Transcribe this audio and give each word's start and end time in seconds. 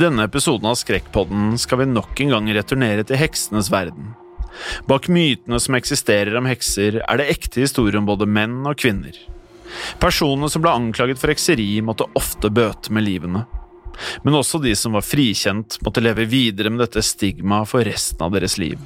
Denne 0.00 0.24
episoden 0.26 0.70
av 0.70 0.78
Skrekkpodden 0.80 1.54
skal 1.60 1.82
vi 1.82 1.90
nok 1.90 2.20
en 2.24 2.34
gang 2.34 2.48
returnere 2.56 3.04
til 3.06 3.20
heksenes 3.20 3.70
verden. 3.72 4.14
Bak 4.88 5.08
mytene 5.12 5.60
som 5.62 5.76
eksisterer 5.78 6.36
om 6.38 6.48
hekser, 6.48 7.00
er 7.04 7.20
det 7.20 7.28
ekte 7.32 7.62
historier 7.62 8.00
om 8.00 8.08
både 8.08 8.28
menn 8.28 8.60
og 8.66 8.78
kvinner. 8.80 9.14
Personene 10.02 10.50
som 10.50 10.64
ble 10.64 10.72
anklaget 10.74 11.20
for 11.20 11.30
hekseri, 11.32 11.68
måtte 11.86 12.08
ofte 12.18 12.50
bøte 12.50 12.92
med 12.92 13.06
livene. 13.06 13.44
Men 14.24 14.38
også 14.38 14.60
de 14.62 14.72
som 14.76 14.96
var 14.96 15.04
frikjent, 15.06 15.78
måtte 15.84 16.02
leve 16.02 16.26
videre 16.30 16.72
med 16.72 16.82
dette 16.82 17.04
stigmaet 17.04 17.68
for 17.70 17.84
resten 17.86 18.24
av 18.26 18.34
deres 18.34 18.56
liv. 18.58 18.80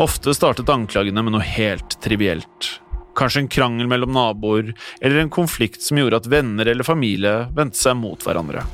Ofte 0.00 0.34
startet 0.34 0.72
anklagene 0.72 1.22
med 1.22 1.36
noe 1.36 1.44
helt 1.44 1.98
trivielt. 2.04 2.70
Kanskje 3.14 3.44
en 3.44 3.52
krangel 3.52 3.90
mellom 3.90 4.14
naboer, 4.14 4.72
eller 5.00 5.20
en 5.20 5.30
konflikt 5.30 5.84
som 5.84 6.00
gjorde 6.00 6.24
at 6.24 6.30
venner 6.30 6.66
eller 6.66 6.86
familie 6.86 7.44
vendte 7.54 7.78
seg 7.78 8.00
mot 8.00 8.24
hverandre. 8.26 8.64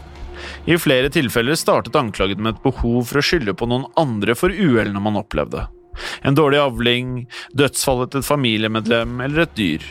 I 0.67 0.79
flere 0.81 1.11
tilfeller 1.13 1.59
startet 1.59 1.97
anklagen 1.99 2.43
med 2.43 2.57
et 2.57 2.65
behov 2.65 3.05
for 3.09 3.21
å 3.21 3.25
skylde 3.25 3.57
på 3.57 3.69
noen 3.71 3.89
andre 4.01 4.37
for 4.39 4.53
uhellene 4.53 5.03
man 5.03 5.19
opplevde. 5.21 5.67
En 6.23 6.37
dårlig 6.37 6.61
avling, 6.63 7.17
dødsfallet 7.57 8.13
til 8.13 8.23
et 8.23 8.29
familiemedlem 8.29 9.21
eller 9.27 9.45
et 9.45 9.57
dyr. 9.59 9.85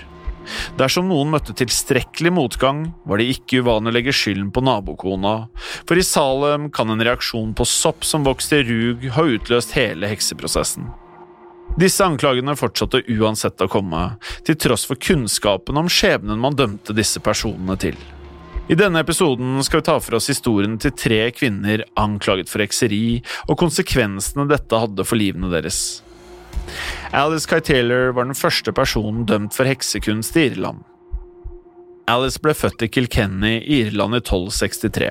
Dersom 0.79 1.09
noen 1.09 1.29
møtte 1.33 1.53
tilstrekkelig 1.57 2.31
motgang, 2.33 2.85
var 3.05 3.19
det 3.19 3.27
ikke 3.33 3.61
uvanlig 3.63 3.91
å 3.91 3.97
legge 3.97 4.15
skylden 4.15 4.49
på 4.55 4.63
nabokona, 4.65 5.35
for 5.85 5.99
i 5.99 6.05
Salem 6.05 6.69
kan 6.73 6.89
en 6.89 7.03
reaksjon 7.05 7.53
på 7.57 7.67
sopp 7.67 8.07
som 8.07 8.25
vokste 8.25 8.61
i 8.61 8.65
rug, 8.69 9.05
ha 9.13 9.27
utløst 9.35 9.75
hele 9.77 10.09
hekseprosessen. 10.09 10.89
Disse 11.79 12.03
anklagene 12.03 12.55
fortsatte 12.57 13.03
uansett 13.13 13.61
å 13.61 13.69
komme, 13.69 14.01
til 14.47 14.57
tross 14.57 14.87
for 14.89 14.99
kunnskapen 14.99 15.77
om 15.77 15.91
skjebnen 15.91 16.41
man 16.41 16.57
dømte 16.57 16.95
disse 16.97 17.21
personene 17.23 17.77
til. 17.79 17.99
I 18.69 18.75
denne 18.77 19.01
episoden 19.01 19.63
skal 19.65 19.79
vi 19.79 19.85
ta 19.87 19.95
for 19.97 20.19
oss 20.19 20.29
historien 20.29 20.75
til 20.77 20.93
tre 20.93 21.23
kvinner 21.33 21.81
anklaget 21.97 22.51
for 22.51 22.61
hekseri, 22.61 23.17
og 23.49 23.57
konsekvensene 23.57 24.45
dette 24.49 24.77
hadde 24.77 25.05
for 25.09 25.17
livene 25.17 25.49
deres. 25.49 26.03
Alice 27.09 27.49
Kai 27.49 27.63
Taylor 27.65 28.11
var 28.13 28.27
den 28.29 28.37
første 28.37 28.69
personen 28.77 29.23
dømt 29.25 29.55
for 29.57 29.65
heksekunst 29.65 30.37
i 30.37 30.43
Irland. 30.51 30.83
Alice 32.09 32.37
ble 32.41 32.53
født 32.53 32.85
i 32.85 32.89
Kilkenny 32.93 33.55
i 33.57 33.79
Irland 33.87 34.19
i 34.19 34.21
1263. 34.21 35.09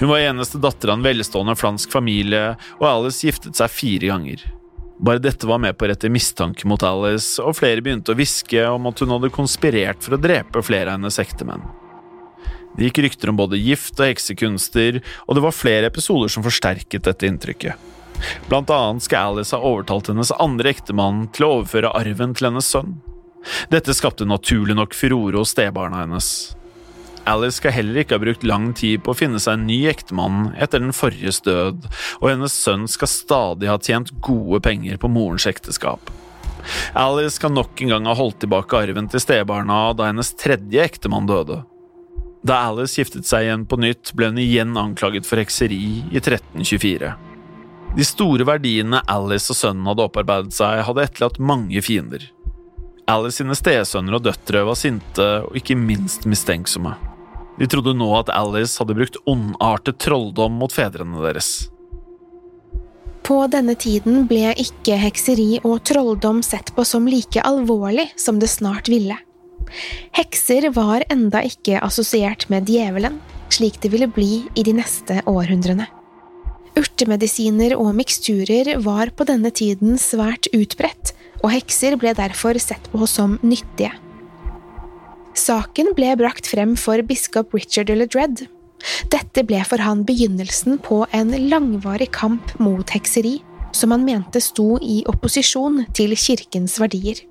Hun 0.00 0.08
var 0.08 0.24
eneste 0.24 0.60
datter 0.60 0.88
av 0.88 0.96
en 0.96 1.04
velstående 1.04 1.56
flansk 1.60 1.92
familie, 1.92 2.54
og 2.80 2.86
Alice 2.88 3.20
giftet 3.26 3.60
seg 3.60 3.74
fire 3.74 4.14
ganger. 4.14 4.46
Bare 4.96 5.20
dette 5.22 5.46
var 5.46 5.60
med 5.60 5.76
på 5.76 5.84
å 5.84 5.90
rette 5.92 6.08
mistanke 6.08 6.64
mot 6.66 6.82
Alice, 6.88 7.36
og 7.36 7.60
flere 7.60 7.84
begynte 7.84 8.16
å 8.16 8.18
hviske 8.18 8.64
om 8.72 8.88
at 8.88 9.04
hun 9.04 9.12
hadde 9.12 9.32
konspirert 9.36 10.00
for 10.00 10.16
å 10.16 10.20
drepe 10.24 10.64
flere 10.64 10.88
av 10.88 10.98
hennes 10.98 11.20
ektemenn. 11.20 11.68
Det 12.76 12.88
gikk 12.88 13.02
rykter 13.06 13.32
om 13.32 13.38
både 13.38 13.60
gift 13.60 13.98
og 13.98 14.10
heksekunster, 14.10 15.00
og 15.26 15.38
det 15.38 15.44
var 15.44 15.56
flere 15.56 15.90
episoder 15.90 16.30
som 16.32 16.44
forsterket 16.46 17.06
dette 17.08 17.26
inntrykket. 17.26 17.88
Blant 18.48 18.70
annet 18.70 19.04
skal 19.06 19.32
Alice 19.32 19.54
ha 19.54 19.62
overtalt 19.62 20.10
hennes 20.10 20.32
andre 20.42 20.72
ektemann 20.74 21.26
til 21.34 21.46
å 21.46 21.52
overføre 21.58 21.94
arven 21.94 22.34
til 22.34 22.50
hennes 22.50 22.70
sønn. 22.70 22.96
Dette 23.72 23.94
skapte 23.94 24.26
naturlig 24.26 24.76
nok 24.76 24.96
furore 24.96 25.38
hos 25.38 25.54
stebarna 25.54 26.02
hennes. 26.02 26.30
Alice 27.28 27.58
skal 27.60 27.74
heller 27.76 28.02
ikke 28.02 28.16
ha 28.16 28.22
brukt 28.22 28.46
lang 28.46 28.70
tid 28.76 29.02
på 29.04 29.12
å 29.12 29.18
finne 29.18 29.40
seg 29.42 29.58
en 29.58 29.66
ny 29.68 29.82
ektemann 29.90 30.52
etter 30.56 30.80
den 30.82 30.94
forriges 30.96 31.42
død, 31.44 31.84
og 32.20 32.30
hennes 32.30 32.54
sønn 32.54 32.88
skal 32.90 33.10
stadig 33.12 33.68
ha 33.70 33.76
tjent 33.78 34.14
gode 34.24 34.62
penger 34.64 35.00
på 35.00 35.10
morens 35.12 35.46
ekteskap. 35.50 36.12
Alice 36.98 37.36
skal 37.36 37.52
nok 37.54 37.80
en 37.82 37.92
gang 37.94 38.08
ha 38.08 38.16
holdt 38.16 38.40
tilbake 38.42 38.80
arven 38.80 39.08
til 39.12 39.22
stebarna 39.22 39.88
da 39.96 40.08
hennes 40.10 40.32
tredje 40.40 40.84
ektemann 40.84 41.28
døde. 41.28 41.62
Da 42.46 42.60
Alice 42.68 43.00
giftet 43.00 43.26
seg 43.26 43.46
igjen 43.46 43.64
på 43.66 43.78
nytt, 43.80 44.12
ble 44.14 44.30
hun 44.30 44.38
igjen 44.38 44.76
anklaget 44.78 45.26
for 45.26 45.40
hekseri 45.40 45.80
i 46.06 46.20
1324. 46.20 47.12
De 47.96 48.04
store 48.04 48.44
verdiene 48.46 49.00
Alice 49.10 49.50
og 49.52 49.58
sønnen 49.58 49.88
hadde 49.88 50.04
opparbeidet 50.04 50.54
seg, 50.54 50.84
hadde 50.86 51.06
etterlatt 51.08 51.40
mange 51.42 51.82
fiender. 51.82 52.28
Alice 53.08 53.40
sine 53.40 53.56
stesønner 53.56 54.18
og 54.18 54.26
døtre 54.26 54.62
var 54.68 54.76
sinte 54.78 55.28
og 55.46 55.56
ikke 55.56 55.76
minst 55.78 56.28
mistenksomme. 56.28 56.92
De 57.58 57.66
trodde 57.66 57.96
nå 57.96 58.06
at 58.20 58.30
Alice 58.30 58.78
hadde 58.78 58.94
brukt 58.94 59.18
ondartet 59.26 59.98
trolldom 60.04 60.60
mot 60.60 60.72
fedrene 60.72 61.18
deres. 61.24 61.70
På 63.26 63.42
denne 63.50 63.74
tiden 63.76 64.28
ble 64.28 64.54
ikke 64.56 64.96
hekseri 65.00 65.58
og 65.64 65.82
trolldom 65.88 66.38
sett 66.44 66.70
på 66.76 66.84
som 66.86 67.08
like 67.10 67.42
alvorlig 67.44 68.06
som 68.16 68.38
det 68.40 68.48
snart 68.52 68.88
ville. 68.88 69.16
Hekser 70.16 70.70
var 70.76 71.04
enda 71.12 71.42
ikke 71.46 71.80
assosiert 71.84 72.48
med 72.52 72.68
djevelen, 72.70 73.20
slik 73.52 73.80
det 73.82 73.92
ville 73.94 74.10
bli 74.10 74.44
i 74.54 74.64
de 74.66 74.74
neste 74.80 75.20
århundrene. 75.28 75.88
Urtemedisiner 76.78 77.74
og 77.78 77.94
miksturer 77.98 78.76
var 78.84 79.10
på 79.16 79.26
denne 79.26 79.50
tiden 79.50 79.96
svært 79.98 80.46
utbredt, 80.54 81.14
og 81.42 81.52
hekser 81.54 81.96
ble 81.98 82.12
derfor 82.18 82.58
sett 82.62 82.90
på 82.92 83.06
som 83.10 83.38
nyttige. 83.42 83.92
Saken 85.38 85.92
ble 85.96 86.14
brakt 86.18 86.48
frem 86.50 86.74
for 86.78 87.02
biskop 87.06 87.54
Richard 87.54 87.90
Ledred. 87.94 88.46
Dette 89.10 89.44
ble 89.46 89.60
for 89.66 89.82
han 89.82 90.04
begynnelsen 90.06 90.78
på 90.82 91.04
en 91.14 91.32
langvarig 91.50 92.10
kamp 92.14 92.54
mot 92.62 92.90
hekseri, 92.94 93.38
som 93.74 93.94
han 93.94 94.06
mente 94.06 94.42
sto 94.42 94.76
i 94.82 95.00
opposisjon 95.10 95.84
til 95.94 96.14
kirkens 96.18 96.78
verdier. 96.82 97.22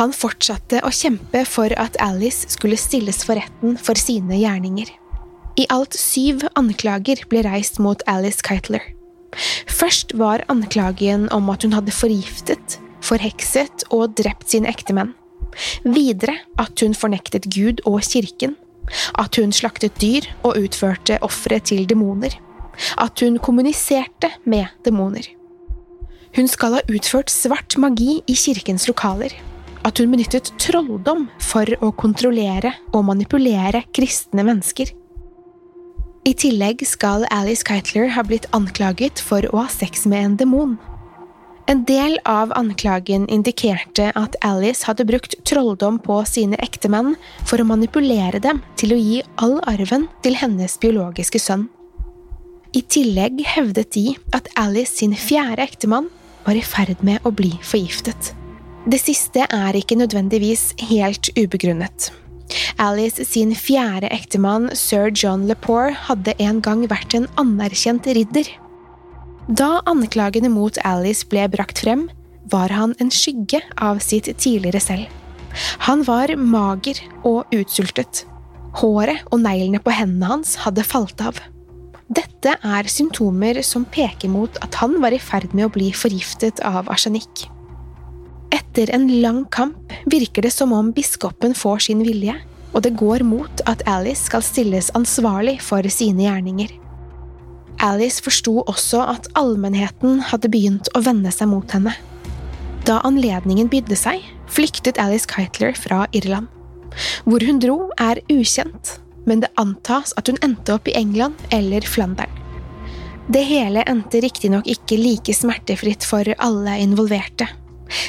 Han 0.00 0.14
fortsatte 0.16 0.80
å 0.86 0.90
kjempe 0.94 1.44
for 1.48 1.72
at 1.80 1.98
Alice 2.00 2.48
skulle 2.54 2.78
stilles 2.80 3.22
for 3.26 3.36
retten 3.38 3.76
for 3.76 3.98
sine 4.00 4.40
gjerninger. 4.40 4.88
I 5.60 5.66
alt 5.72 5.96
syv 5.98 6.46
anklager 6.56 7.26
ble 7.28 7.42
reist 7.44 7.80
mot 7.82 8.00
Alice 8.08 8.40
Keitler. 8.46 8.84
Først 9.68 10.14
var 10.16 10.44
anklagen 10.52 11.28
om 11.32 11.50
at 11.52 11.64
hun 11.64 11.76
hadde 11.76 11.92
forgiftet, 11.92 12.78
forhekset 13.04 13.84
og 13.90 14.16
drept 14.16 14.48
sine 14.52 14.70
ektemenn. 14.72 15.12
Videre 15.84 16.38
at 16.60 16.80
hun 16.80 16.96
fornektet 16.96 17.50
Gud 17.52 17.82
og 17.88 18.00
kirken, 18.08 18.56
at 19.20 19.36
hun 19.36 19.52
slaktet 19.52 20.00
dyr 20.00 20.26
og 20.42 20.56
utførte 20.60 21.20
ofre 21.24 21.60
til 21.60 21.84
demoner, 21.88 22.32
at 22.96 23.20
hun 23.20 23.36
kommuniserte 23.42 24.32
med 24.48 24.72
demoner. 24.86 25.28
Hun 26.32 26.48
skal 26.48 26.78
ha 26.78 26.84
utført 26.88 27.32
svart 27.32 27.76
magi 27.76 28.22
i 28.24 28.36
kirkens 28.36 28.88
lokaler, 28.88 29.34
at 29.86 29.98
hun 29.98 30.12
benyttet 30.14 30.52
trolldom 30.62 31.26
for 31.42 31.68
å 31.82 31.92
kontrollere 31.98 32.74
og 32.92 33.06
manipulere 33.10 33.84
kristne 33.94 34.44
mennesker. 34.46 34.92
I 36.22 36.32
tillegg 36.38 36.84
skal 36.86 37.26
Alice 37.34 37.66
Keitler 37.66 38.12
ha 38.14 38.22
blitt 38.22 38.46
anklaget 38.54 39.18
for 39.18 39.42
å 39.50 39.64
ha 39.64 39.68
sex 39.72 40.06
med 40.06 40.26
en 40.26 40.36
demon. 40.44 40.76
En 41.70 41.84
del 41.86 42.18
av 42.26 42.52
anklagen 42.58 43.24
indikerte 43.30 44.10
at 44.18 44.36
Alice 44.46 44.86
hadde 44.86 45.06
brukt 45.06 45.34
trolldom 45.48 45.98
på 46.02 46.20
sine 46.26 46.58
ektemenn 46.62 47.14
for 47.46 47.62
å 47.62 47.66
manipulere 47.66 48.42
dem 48.42 48.60
til 48.78 48.94
å 48.94 48.98
gi 48.98 49.22
all 49.42 49.58
arven 49.70 50.08
til 50.26 50.38
hennes 50.38 50.78
biologiske 50.82 51.42
sønn. 51.42 51.68
I 52.72 52.82
tillegg 52.82 53.42
hevdet 53.54 53.92
de 53.94 54.14
at 54.34 54.46
Alice 54.58 54.94
sin 54.96 55.14
fjerde 55.18 55.62
ektemann 55.66 56.10
var 56.46 56.58
i 56.58 56.64
ferd 56.66 57.02
med 57.04 57.22
å 57.26 57.34
bli 57.34 57.52
forgiftet. 57.62 58.32
Det 58.82 58.98
siste 58.98 59.44
er 59.46 59.76
ikke 59.78 59.94
nødvendigvis 59.94 60.72
helt 60.90 61.30
ubegrunnet. 61.38 62.10
Alice 62.82 63.24
sin 63.24 63.54
fjerde 63.54 64.10
ektemann, 64.10 64.72
sir 64.74 65.12
John 65.14 65.46
Lepore, 65.46 65.92
hadde 66.08 66.34
en 66.42 66.58
gang 66.64 66.82
vært 66.90 67.14
en 67.14 67.28
anerkjent 67.38 68.08
ridder. 68.18 68.50
Da 69.46 69.80
anklagene 69.86 70.50
mot 70.50 70.78
Alice 70.84 71.26
ble 71.30 71.46
brakt 71.52 71.84
frem, 71.84 72.08
var 72.50 72.74
han 72.74 72.96
en 72.98 73.10
skygge 73.14 73.62
av 73.78 74.02
sitt 74.02 74.26
tidligere 74.34 74.82
selv. 74.82 75.06
Han 75.86 76.02
var 76.08 76.34
mager 76.36 76.98
og 77.22 77.46
utsultet. 77.54 78.24
Håret 78.82 79.22
og 79.30 79.44
neglene 79.44 79.78
på 79.84 79.94
hendene 79.94 80.34
hans 80.34 80.56
hadde 80.64 80.82
falt 80.86 81.22
av. 81.22 81.38
Dette 82.12 82.58
er 82.58 82.90
symptomer 82.90 83.62
som 83.62 83.86
peker 83.86 84.32
mot 84.32 84.58
at 84.64 84.74
han 84.82 84.98
var 85.00 85.14
i 85.14 85.22
ferd 85.22 85.54
med 85.54 85.68
å 85.68 85.72
bli 85.72 85.92
forgiftet 85.96 86.60
av 86.66 86.90
arsenikk. 86.92 87.46
Etter 88.52 88.90
en 88.92 89.06
lang 89.22 89.44
kamp 89.48 89.92
virker 90.04 90.44
det 90.44 90.50
som 90.52 90.72
om 90.76 90.92
biskopen 90.92 91.54
får 91.56 91.86
sin 91.86 92.02
vilje, 92.04 92.34
og 92.72 92.84
det 92.84 92.94
går 93.00 93.24
mot 93.24 93.62
at 93.68 93.84
Alice 93.88 94.28
skal 94.28 94.44
stilles 94.44 94.90
ansvarlig 94.98 95.58
for 95.64 95.86
sine 95.92 96.26
gjerninger. 96.26 96.72
Alice 97.82 98.22
forsto 98.22 98.60
også 98.68 99.00
at 99.14 99.28
allmennheten 99.38 100.20
hadde 100.28 100.50
begynt 100.52 100.90
å 100.94 101.02
vende 101.04 101.32
seg 101.34 101.48
mot 101.50 101.72
henne. 101.72 101.94
Da 102.86 103.00
anledningen 103.06 103.70
bydde 103.72 103.96
seg, 103.98 104.20
flyktet 104.52 105.00
Alice 105.00 105.28
Keitler 105.30 105.72
fra 105.78 106.04
Irland. 106.12 106.50
Hvor 107.24 107.40
hun 107.46 107.60
dro, 107.62 107.78
er 107.96 108.20
ukjent, 108.28 108.98
men 109.24 109.40
det 109.40 109.52
antas 109.60 110.12
at 110.20 110.28
hun 110.28 110.40
endte 110.44 110.76
opp 110.76 110.90
i 110.90 110.96
England 110.98 111.40
eller 111.54 111.86
Flandern. 111.88 112.30
Det 113.32 113.44
hele 113.46 113.84
endte 113.88 114.20
riktignok 114.20 114.66
ikke 114.68 114.98
like 114.98 115.34
smertefritt 115.34 116.04
for 116.04 116.26
alle 116.42 116.76
involverte. 116.82 117.48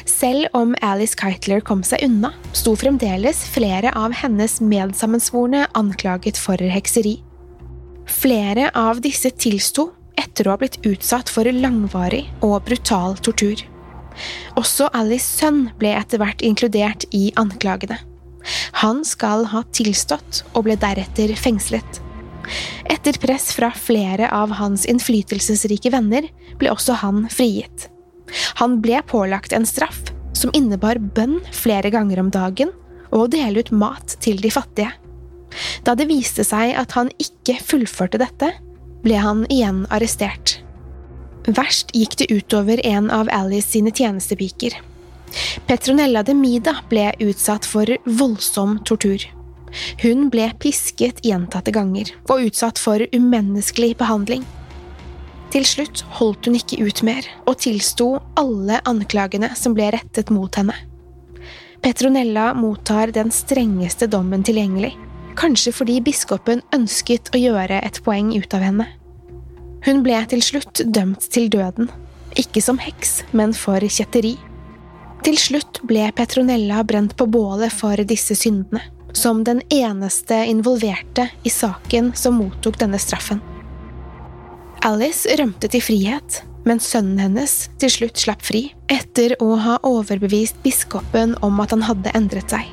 Selv 0.09 0.47
om 0.57 0.75
Alice 0.81 1.17
Keitler 1.19 1.63
kom 1.65 1.83
seg 1.85 2.05
unna, 2.05 2.33
sto 2.55 2.75
fremdeles 2.79 3.43
flere 3.53 3.91
av 3.97 4.15
hennes 4.23 4.59
medsammensvorne 4.63 5.65
anklaget 5.77 6.39
for 6.39 6.57
hekseri. 6.57 7.17
Flere 8.09 8.69
av 8.77 9.01
disse 9.03 9.31
tilsto 9.31 9.89
etter 10.19 10.47
å 10.47 10.53
ha 10.53 10.61
blitt 10.61 10.79
utsatt 10.87 11.31
for 11.31 11.47
langvarig 11.51 12.25
og 12.41 12.63
brutal 12.67 13.17
tortur. 13.23 13.63
Også 14.59 14.89
Alice' 14.93 15.39
sønn 15.39 15.67
ble 15.79 15.93
etter 15.97 16.21
hvert 16.21 16.43
inkludert 16.45 17.07
i 17.11 17.31
anklagene. 17.39 17.97
Han 18.83 19.01
skal 19.07 19.47
ha 19.53 19.63
tilstått 19.71 20.43
og 20.53 20.67
ble 20.67 20.75
deretter 20.79 21.31
fengslet. 21.39 22.01
Etter 22.91 23.17
press 23.23 23.53
fra 23.55 23.71
flere 23.71 24.27
av 24.35 24.51
hans 24.59 24.83
innflytelsesrike 24.89 25.93
venner 25.93 26.27
ble 26.59 26.71
også 26.73 26.99
han 26.99 27.25
frigitt. 27.31 27.87
Han 28.61 28.79
ble 28.83 29.01
pålagt 29.07 29.53
en 29.53 29.67
straff 29.67 30.01
som 30.37 30.53
innebar 30.53 30.99
bønn 30.99 31.39
flere 31.53 31.91
ganger 31.93 32.21
om 32.23 32.31
dagen 32.33 32.73
og 33.13 33.25
å 33.25 33.31
dele 33.31 33.61
ut 33.61 33.71
mat 33.71 34.15
til 34.23 34.41
de 34.41 34.51
fattige. 34.53 34.91
Da 35.85 35.93
det 35.95 36.09
viste 36.09 36.45
seg 36.47 36.73
at 36.79 36.95
han 36.97 37.11
ikke 37.21 37.59
fullførte 37.61 38.21
dette, 38.21 38.49
ble 39.03 39.19
han 39.21 39.43
igjen 39.53 39.83
arrestert. 39.93 40.57
Verst 41.45 41.91
gikk 41.93 42.17
det 42.21 42.31
utover 42.31 42.79
en 42.87 43.11
av 43.11 43.29
Alice 43.33 43.69
sine 43.75 43.91
tjenestepiker. 43.91 44.77
Petronella 45.67 46.23
de 46.23 46.35
Mida 46.37 46.77
ble 46.89 47.09
utsatt 47.25 47.67
for 47.67 47.89
voldsom 48.05 48.79
tortur. 48.87 49.25
Hun 50.03 50.29
ble 50.33 50.51
pisket 50.61 51.23
gjentatte 51.25 51.73
ganger 51.73 52.13
og 52.29 52.47
utsatt 52.47 52.79
for 52.81 53.03
umenneskelig 53.11 53.95
behandling. 53.99 54.45
Til 55.53 55.67
slutt 55.69 56.01
holdt 56.17 56.47
hun 56.49 56.57
ikke 56.57 56.79
ut 56.81 57.03
mer, 57.05 57.27
og 57.45 57.59
tilsto 57.61 58.15
alle 58.39 58.79
anklagene 58.89 59.51
som 59.57 59.75
ble 59.77 59.91
rettet 59.93 60.31
mot 60.33 60.55
henne. 60.57 60.73
Petronella 61.83 62.53
mottar 62.57 63.11
den 63.13 63.29
strengeste 63.29 64.07
dommen 64.09 64.41
tilgjengelig, 64.47 64.95
kanskje 65.37 65.75
fordi 65.75 65.99
biskopen 66.01 66.63
ønsket 66.73 67.29
å 67.35 67.41
gjøre 67.41 67.83
et 67.85 67.99
poeng 68.05 68.31
ut 68.33 68.55
av 68.57 68.65
henne. 68.65 68.87
Hun 69.85 70.01
ble 70.01 70.23
til 70.31 70.41
slutt 70.41 70.81
dømt 70.95 71.27
til 71.29 71.51
døden, 71.53 71.91
ikke 72.39 72.63
som 72.63 72.79
heks, 72.81 73.21
men 73.35 73.53
for 73.53 73.83
kjetteri. 73.83 74.37
Til 75.23 75.37
slutt 75.37 75.83
ble 75.85 76.07
Petronella 76.17 76.81
brent 76.87 77.13
på 77.19 77.29
bålet 77.29 77.71
for 77.71 77.99
disse 78.09 78.35
syndene, 78.39 78.81
som 79.13 79.43
den 79.45 79.61
eneste 79.69 80.41
involverte 80.49 81.29
i 81.45 81.51
saken 81.53 82.15
som 82.17 82.41
mottok 82.41 82.79
denne 82.81 82.97
straffen. 82.97 83.43
Alice 84.83 85.31
rømte 85.39 85.69
til 85.71 85.79
frihet, 85.79 86.41
men 86.67 86.81
sønnen 86.83 87.21
hennes 87.21 87.51
til 87.79 87.91
slutt 87.91 88.19
slapp 88.19 88.41
fri 88.43 88.65
etter 88.91 89.31
å 89.39 89.53
ha 89.63 89.77
overbevist 89.87 90.57
biskopen 90.63 91.37
om 91.45 91.61
at 91.63 91.71
han 91.71 91.85
hadde 91.87 92.11
endret 92.17 92.51
seg. 92.51 92.67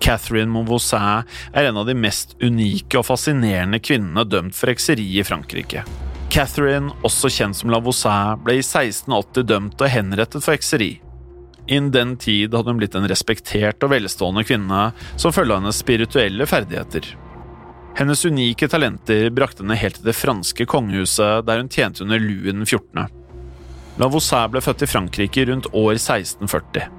Catherine 0.00 0.48
Monvoisin 0.52 1.26
er 1.52 1.68
en 1.68 1.80
av 1.82 1.84
de 1.88 1.96
mest 1.98 2.32
unike 2.40 2.96
og 2.96 3.04
fascinerende 3.10 3.82
kvinnene 3.84 4.24
dømt 4.24 4.56
for 4.56 4.72
hekseri 4.72 5.04
i 5.18 5.26
Frankrike. 5.28 5.84
Catherine, 6.32 6.88
også 7.04 7.28
kjent 7.32 7.60
som 7.60 7.72
Lavoisin, 7.72 8.40
ble 8.44 8.56
i 8.56 8.64
1680 8.64 9.48
dømt 9.52 9.84
og 9.84 9.92
henrettet 9.92 10.40
for 10.40 10.56
hekseri. 10.56 10.94
Innen 11.66 11.92
den 11.92 12.16
tid 12.22 12.56
hadde 12.56 12.72
hun 12.72 12.80
blitt 12.80 12.96
en 12.96 13.08
respektert 13.12 13.84
og 13.84 13.92
velstående 13.92 14.46
kvinne 14.48 14.88
som 15.20 15.36
følge 15.36 15.52
av 15.52 15.64
hennes 15.64 15.84
spirituelle 15.84 16.48
ferdigheter. 16.48 17.12
Hennes 17.96 18.24
unike 18.28 18.68
talenter 18.68 19.30
brakte 19.32 19.62
henne 19.64 19.78
helt 19.80 19.96
til 19.96 20.10
det 20.10 20.16
franske 20.18 20.66
kongehuset, 20.68 21.46
der 21.48 21.62
hun 21.62 21.70
tjente 21.72 22.04
under 22.04 22.20
Louis 22.20 22.52
den 22.52 22.66
14. 22.68 23.06
Lavoisier 23.96 24.50
ble 24.52 24.60
født 24.60 24.84
i 24.84 24.88
Frankrike 24.90 25.46
rundt 25.48 25.70
år 25.72 25.94
1640. 25.94 26.90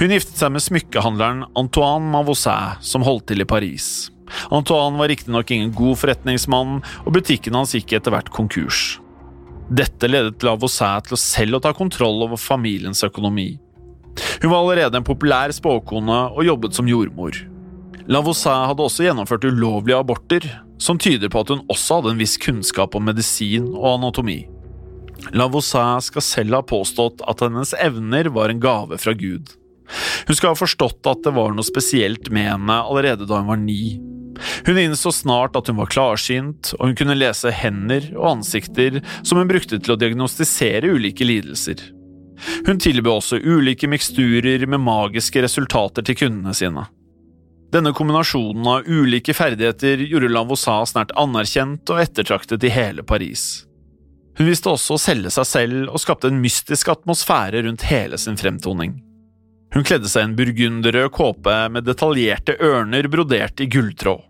Hun 0.00 0.14
giftet 0.14 0.40
seg 0.40 0.54
med 0.54 0.64
smykkehandleren 0.64 1.44
Antoine 1.60 2.08
Mavoisin, 2.14 2.80
som 2.80 3.04
holdt 3.04 3.28
til 3.28 3.44
i 3.44 3.48
Paris. 3.52 4.08
Antoine 4.48 4.96
var 4.96 5.12
riktignok 5.12 5.52
ingen 5.52 5.74
god 5.76 6.00
forretningsmann, 6.00 6.80
og 7.04 7.14
butikken 7.18 7.60
hans 7.60 7.76
gikk 7.76 7.98
etter 7.98 8.16
hvert 8.16 8.32
konkurs. 8.32 8.96
Dette 9.68 10.08
ledet 10.08 10.40
Lavoisier 10.46 11.04
til 11.04 11.18
å 11.18 11.20
selv 11.20 11.60
å 11.60 11.64
ta 11.68 11.76
kontroll 11.76 12.24
over 12.24 12.40
familiens 12.40 13.04
økonomi. 13.04 13.52
Hun 14.40 14.48
var 14.48 14.62
allerede 14.62 14.96
en 14.96 15.06
populær 15.06 15.52
spåkone 15.52 16.22
og 16.32 16.46
jobbet 16.48 16.80
som 16.80 16.88
jordmor. 16.88 17.36
Lavoisier 18.10 18.66
hadde 18.66 18.82
også 18.82 19.04
gjennomført 19.06 19.44
ulovlige 19.46 20.00
aborter, 20.00 20.46
som 20.82 20.98
tyder 20.98 21.30
på 21.30 21.44
at 21.44 21.52
hun 21.52 21.62
også 21.70 22.00
hadde 22.00 22.16
en 22.16 22.22
viss 22.22 22.34
kunnskap 22.42 22.96
om 22.98 23.06
medisin 23.06 23.68
og 23.70 24.00
anatomi. 24.00 24.40
Lavoisin 25.36 26.02
skal 26.02 26.24
selv 26.24 26.58
ha 26.58 26.62
påstått 26.66 27.22
at 27.30 27.44
hennes 27.44 27.70
evner 27.78 28.32
var 28.34 28.50
en 28.50 28.62
gave 28.62 28.98
fra 28.98 29.14
Gud. 29.14 29.54
Hun 30.26 30.36
skal 30.36 30.52
ha 30.52 30.58
forstått 30.58 31.06
at 31.06 31.22
det 31.22 31.34
var 31.36 31.54
noe 31.54 31.66
spesielt 31.66 32.32
med 32.34 32.48
henne 32.50 32.80
allerede 32.82 33.28
da 33.30 33.38
hun 33.42 33.50
var 33.52 33.62
ni. 33.62 34.00
Hun 34.66 34.78
innså 34.80 35.12
snart 35.14 35.54
at 35.58 35.70
hun 35.70 35.78
var 35.78 35.90
klarsynt, 35.92 36.74
og 36.78 36.88
hun 36.88 36.98
kunne 36.98 37.18
lese 37.18 37.52
hender 37.54 38.10
og 38.16 38.30
ansikter 38.38 39.02
som 39.20 39.38
hun 39.38 39.50
brukte 39.50 39.78
til 39.78 39.94
å 39.94 40.00
diagnostisere 40.00 40.96
ulike 40.96 41.26
lidelser. 41.26 41.82
Hun 42.66 42.80
tilbød 42.80 43.18
også 43.20 43.38
ulike 43.44 43.86
miksturer 43.90 44.64
med 44.66 44.82
magiske 44.82 45.44
resultater 45.44 46.06
til 46.06 46.24
kundene 46.24 46.56
sine. 46.56 46.88
Denne 47.70 47.92
kombinasjonen 47.94 48.66
av 48.66 48.86
ulike 48.86 49.34
ferdigheter 49.34 50.02
gjorde 50.02 50.30
Lavosa 50.32 50.80
snart 50.86 51.12
anerkjent 51.18 51.90
og 51.92 52.00
ettertraktet 52.02 52.64
i 52.66 52.72
hele 52.74 53.04
Paris. 53.06 53.64
Hun 54.38 54.48
visste 54.48 54.72
også 54.72 54.96
å 54.96 55.02
selge 55.02 55.30
seg 55.34 55.46
selv 55.46 55.92
og 55.92 56.02
skapte 56.02 56.30
en 56.30 56.40
mystisk 56.42 56.90
atmosfære 56.90 57.62
rundt 57.66 57.86
hele 57.86 58.18
sin 58.18 58.38
fremtoning. 58.40 58.96
Hun 59.70 59.86
kledde 59.86 60.10
seg 60.10 60.24
i 60.24 60.28
en 60.30 60.36
burgunderrød 60.38 61.12
kåpe 61.14 61.56
med 61.70 61.86
detaljerte 61.86 62.56
ørner 62.58 63.06
brodert 63.12 63.62
i 63.62 63.68
gulltråd. 63.70 64.26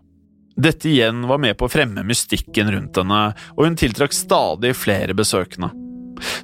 Dette 0.61 0.89
igjen 0.91 1.23
var 1.25 1.39
med 1.41 1.55
på 1.57 1.65
å 1.65 1.71
fremme 1.71 2.03
mystikken 2.05 2.69
rundt 2.69 2.99
henne, 2.99 3.21
og 3.55 3.65
hun 3.65 3.77
tiltrakk 3.79 4.13
stadig 4.13 4.75
flere 4.77 5.15
besøkende. 5.17 5.71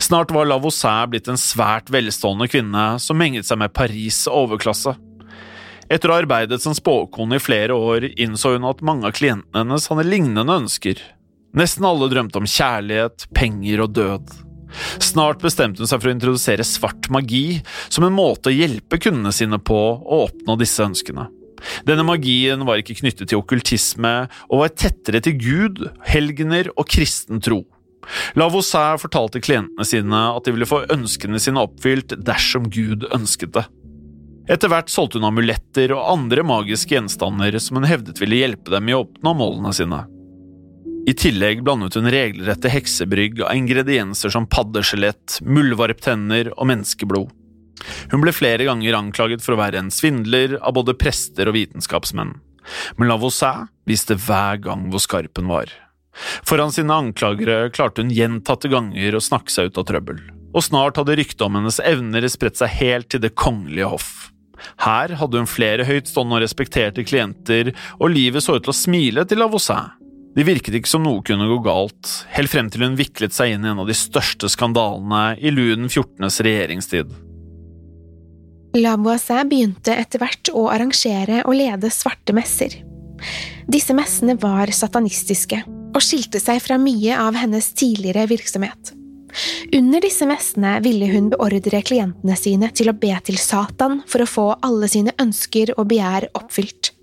Snart 0.01 0.32
var 0.34 0.48
Lavoisin 0.50 1.12
blitt 1.12 1.27
en 1.30 1.38
svært 1.38 1.92
velstående 1.94 2.48
kvinne 2.50 2.86
som 3.04 3.20
menget 3.20 3.46
seg 3.46 3.60
med 3.62 3.75
Paris' 3.77 4.25
overklasse. 4.32 4.96
Etter 5.88 6.12
å 6.12 6.17
ha 6.17 6.24
arbeidet 6.24 6.60
som 6.60 6.75
spåkone 6.75 7.38
i 7.38 7.44
flere 7.44 7.75
år 7.75 8.10
innså 8.20 8.58
hun 8.58 8.67
at 8.67 8.84
mange 8.86 9.08
av 9.08 9.15
klientene 9.15 9.63
hennes 9.63 9.88
hadde 9.88 10.03
lignende 10.08 10.58
ønsker. 10.60 11.00
Nesten 11.58 11.88
alle 11.88 12.10
drømte 12.12 12.41
om 12.41 12.50
kjærlighet, 12.50 13.29
penger 13.36 13.86
og 13.86 13.96
død. 13.96 14.34
Snart 15.00 15.39
bestemte 15.39 15.79
hun 15.79 15.88
seg 15.88 16.01
for 16.01 16.12
å 16.12 16.15
introdusere 16.17 16.65
svart 16.67 17.08
magi 17.13 17.62
som 17.88 18.03
en 18.03 18.15
måte 18.17 18.51
å 18.51 18.56
hjelpe 18.56 19.00
kundene 19.00 19.32
sine 19.32 19.62
på 19.63 19.79
å 19.79 20.22
oppnå 20.25 20.58
disse 20.60 20.84
ønskene. 20.84 21.29
Denne 21.88 22.03
magien 22.06 22.67
var 22.67 22.82
ikke 22.82 23.00
knyttet 23.00 23.32
til 23.32 23.39
okkultisme 23.39 24.13
og 24.51 24.62
var 24.65 24.75
tettere 24.75 25.24
til 25.24 25.39
Gud, 25.39 25.82
helgener 26.06 26.70
og 26.75 26.91
kristen 26.91 27.39
tro. 27.41 27.63
Lavoisier 28.39 29.00
fortalte 29.01 29.41
klientene 29.44 29.88
sine 29.88 30.22
at 30.36 30.46
de 30.46 30.53
ville 30.53 30.67
få 30.70 30.84
ønskene 30.94 31.39
sine 31.41 31.63
oppfylt 31.63 32.20
dersom 32.27 32.70
Gud 32.72 33.08
ønsket 33.15 33.56
det. 33.56 33.65
Etter 34.48 34.72
hvert 34.72 34.92
solgte 34.92 35.20
hun 35.20 35.27
amuletter 35.27 35.92
og 35.92 36.06
andre 36.08 36.44
magiske 36.48 36.96
gjenstander 36.96 37.58
som 37.60 37.82
hun 37.82 37.88
hevdet 37.89 38.22
ville 38.22 38.39
hjelpe 38.39 38.72
dem 38.72 38.88
i 38.88 38.96
å 38.96 39.01
oppnå 39.04 39.34
målene 39.36 39.74
sine. 39.75 40.06
I 41.08 41.13
tillegg 41.16 41.63
blandet 41.63 41.96
hun 42.00 42.08
regelrette 42.12 42.72
heksebrygg 42.72 43.42
av 43.44 43.56
ingredienser 43.56 44.32
som 44.32 44.48
paddeskjelett, 44.48 45.39
muldvarptenner 45.44 46.51
og 46.56 46.68
menneskeblod. 46.68 47.34
Hun 48.12 48.24
ble 48.24 48.34
flere 48.36 48.68
ganger 48.68 48.98
anklaget 48.98 49.44
for 49.44 49.56
å 49.56 49.60
være 49.60 49.80
en 49.80 49.92
svindler 49.94 50.58
av 50.60 50.75
både 50.80 50.96
prester 51.00 51.48
og 51.48 51.56
vitenskapsmenn, 51.56 52.34
men 52.98 53.12
Lavoisin 53.12 53.68
viste 53.88 54.18
hver 54.20 54.63
gang 54.63 54.88
hvor 54.92 55.04
skarp 55.04 55.39
hun 55.39 55.51
var. 55.51 55.72
Foran 56.48 56.74
sine 56.74 56.96
anklagere 56.96 57.68
klarte 57.75 58.04
hun 58.04 58.16
gjentatte 58.16 58.72
ganger 58.72 59.16
å 59.16 59.24
snakke 59.24 59.54
seg 59.54 59.70
ut 59.70 59.84
av 59.84 59.88
trøbbel, 59.92 60.24
og 60.56 60.66
snart 60.66 60.98
hadde 61.00 61.20
ryktet 61.20 61.46
om 61.46 61.60
hennes 61.60 61.80
evner 61.84 62.27
spredt 62.32 62.60
seg 62.60 62.74
helt 62.80 63.12
til 63.13 63.24
det 63.24 63.36
kongelige 63.38 63.92
hoff. 63.92 64.12
Her 64.84 65.14
hadde 65.20 65.42
hun 65.42 65.50
flere 65.50 65.86
høytstående 65.88 66.38
og 66.38 66.44
respekterte 66.46 67.06
klienter, 67.08 67.74
og 68.00 68.12
livet 68.14 68.46
så 68.46 68.58
ut 68.58 68.66
til 68.66 68.74
å 68.74 68.78
smile 68.78 69.26
til 69.28 69.42
Lavoisier. 69.44 69.94
Det 70.38 70.46
virket 70.46 70.76
ikke 70.78 70.90
som 70.92 71.02
noe 71.02 71.24
kunne 71.26 71.48
gå 71.50 71.56
galt, 71.66 72.12
helt 72.30 72.52
frem 72.52 72.68
til 72.70 72.84
hun 72.86 72.98
viklet 73.00 73.34
seg 73.34 73.56
inn 73.56 73.64
i 73.66 73.72
en 73.72 73.82
av 73.82 73.88
de 73.90 73.96
største 73.98 74.52
skandalene 74.54 75.32
i 75.42 75.50
Louis 75.50 75.80
XIVs 75.90 76.44
regjeringstid. 76.46 77.16
Lavoisier 78.78 79.48
begynte 79.50 79.96
etter 79.98 80.22
hvert 80.22 80.52
å 80.54 80.68
arrangere 80.70 81.42
og 81.48 81.58
lede 81.58 81.90
svarte 81.94 82.36
messer. 82.38 82.76
Disse 83.66 83.96
messene 83.98 84.38
var 84.38 84.70
satanistiske 84.70 85.64
og 85.66 86.04
skilte 86.04 86.40
seg 86.44 86.62
fra 86.62 86.78
mye 86.78 87.18
av 87.18 87.38
hennes 87.40 87.72
tidligere 87.74 88.28
virksomhet. 88.30 88.94
Under 89.75 90.01
disse 90.01 90.25
messene 90.29 90.77
ville 90.86 91.08
hun 91.12 91.29
beordre 91.34 91.82
klientene 91.86 92.38
sine 92.39 92.72
til 92.75 92.89
å 92.91 92.98
be 92.98 93.13
til 93.27 93.38
Satan 93.41 94.01
for 94.10 94.24
å 94.24 94.29
få 94.29 94.48
alle 94.65 94.89
sine 94.91 95.13
ønsker 95.22 95.74
og 95.77 95.89
begjær 95.91 96.29
oppfylt. 96.38 96.94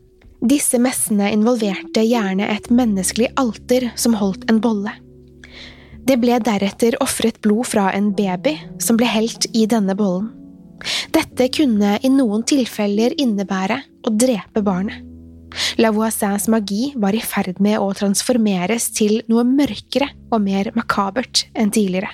Disse 0.45 0.81
messene 0.83 1.31
involverte 1.33 2.03
gjerne 2.05 2.51
et 2.53 2.69
menneskelig 2.69 3.31
alter 3.41 3.91
som 3.97 4.17
holdt 4.21 4.49
en 4.51 4.61
bolle. 4.65 4.93
Det 6.05 6.19
ble 6.21 6.37
deretter 6.45 6.99
ofret 7.01 7.39
blod 7.45 7.71
fra 7.71 7.87
en 7.97 8.11
baby 8.17 8.59
som 8.83 8.99
ble 9.01 9.09
helt 9.09 9.47
i 9.57 9.65
denne 9.71 9.97
bollen. 9.97 10.29
Dette 11.15 11.47
kunne 11.55 11.95
i 12.05 12.11
noen 12.13 12.45
tilfeller 12.45 13.15
innebære 13.17 13.79
å 14.05 14.13
drepe 14.13 14.61
barnet. 14.67 15.01
Lavoisins 15.79 16.49
magi 16.51 16.91
var 16.99 17.15
i 17.15 17.23
ferd 17.23 17.61
med 17.63 17.79
å 17.79 17.93
transformeres 17.97 18.91
til 18.97 19.21
noe 19.31 19.47
mørkere 19.47 20.11
og 20.35 20.43
mer 20.45 20.73
makabert 20.77 21.47
enn 21.55 21.73
tidligere. 21.73 22.11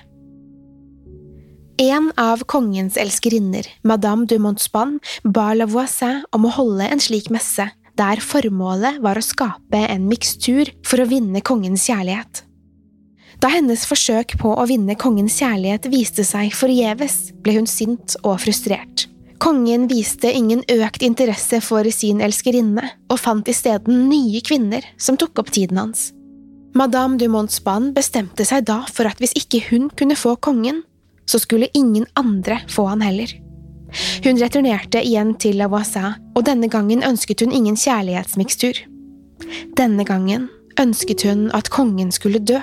En 1.81 2.13
av 2.17 2.43
kongens 2.45 2.97
elskerinner, 3.01 3.65
madame 3.83 4.27
de 4.29 4.37
Montspan, 4.39 4.99
ba 5.25 5.55
Lavoisin 5.57 6.27
om 6.37 6.45
å 6.45 6.51
holde 6.53 6.85
en 6.93 7.01
slik 7.01 7.31
messe 7.33 7.71
der 7.97 8.21
formålet 8.21 8.99
var 9.01 9.17
å 9.17 9.25
skape 9.25 9.81
en 9.89 10.05
mikstur 10.09 10.69
for 10.85 11.01
å 11.01 11.09
vinne 11.09 11.41
kongens 11.41 11.87
kjærlighet. 11.89 12.43
Da 13.41 13.49
hennes 13.55 13.87
forsøk 13.89 14.37
på 14.43 14.53
å 14.53 14.67
vinne 14.69 14.99
kongens 15.01 15.39
kjærlighet 15.41 15.89
viste 15.89 16.25
seg 16.29 16.53
forgjeves, 16.53 17.33
ble 17.41 17.57
hun 17.57 17.69
sint 17.69 18.19
og 18.21 18.43
frustrert. 18.45 19.07
Kongen 19.41 19.89
viste 19.89 20.29
ingen 20.37 20.61
økt 20.69 21.01
interesse 21.07 21.63
for 21.65 21.89
sin 21.97 22.21
elskerinne, 22.21 22.85
og 23.09 23.23
fant 23.25 23.49
isteden 23.49 24.05
nye 24.13 24.45
kvinner 24.45 24.85
som 25.01 25.17
tok 25.17 25.41
opp 25.41 25.49
tiden 25.57 25.81
hans. 25.81 26.11
Madame 26.77 27.17
du 27.17 27.25
Montspan 27.33 27.89
bestemte 27.97 28.45
seg 28.45 28.69
da 28.69 28.83
for 28.93 29.09
at 29.09 29.19
hvis 29.19 29.33
ikke 29.41 29.65
hun 29.73 29.89
kunne 29.97 30.21
få 30.21 30.37
kongen, 30.45 30.85
så 31.31 31.39
skulle 31.39 31.71
ingen 31.75 32.07
andre 32.19 32.61
få 32.69 32.89
han 32.91 33.05
heller. 33.07 33.33
Hun 34.25 34.39
returnerte 34.39 35.03
igjen 35.03 35.35
til 35.43 35.59
Lavoisin, 35.59 36.19
og 36.37 36.47
denne 36.47 36.71
gangen 36.71 37.03
ønsket 37.07 37.43
hun 37.45 37.55
ingen 37.55 37.79
kjærlighetsmikstur. 37.79 38.85
Denne 39.79 40.07
gangen 40.07 40.49
ønsket 40.81 41.25
hun 41.27 41.49
at 41.57 41.71
kongen 41.75 42.13
skulle 42.15 42.43
dø. 42.43 42.61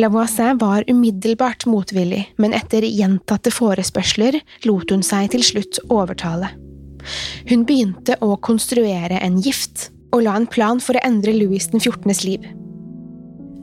Lavoisin 0.00 0.60
var 0.60 0.86
umiddelbart 0.88 1.66
motvillig, 1.68 2.24
men 2.40 2.56
etter 2.56 2.86
gjentatte 2.88 3.52
forespørsler 3.52 4.40
lot 4.64 4.94
hun 4.94 5.04
seg 5.04 5.32
til 5.34 5.44
slutt 5.44 5.80
overtale. 5.92 6.54
Hun 7.48 7.66
begynte 7.68 8.16
å 8.24 8.36
konstruere 8.44 9.20
en 9.24 9.38
gift, 9.44 9.90
og 10.12 10.24
la 10.24 10.38
en 10.38 10.48
plan 10.48 10.80
for 10.80 10.96
å 10.96 11.04
endre 11.04 11.34
Louis 11.36 11.68
den 11.68 11.84
14.s 11.84 12.24
liv. 12.24 12.48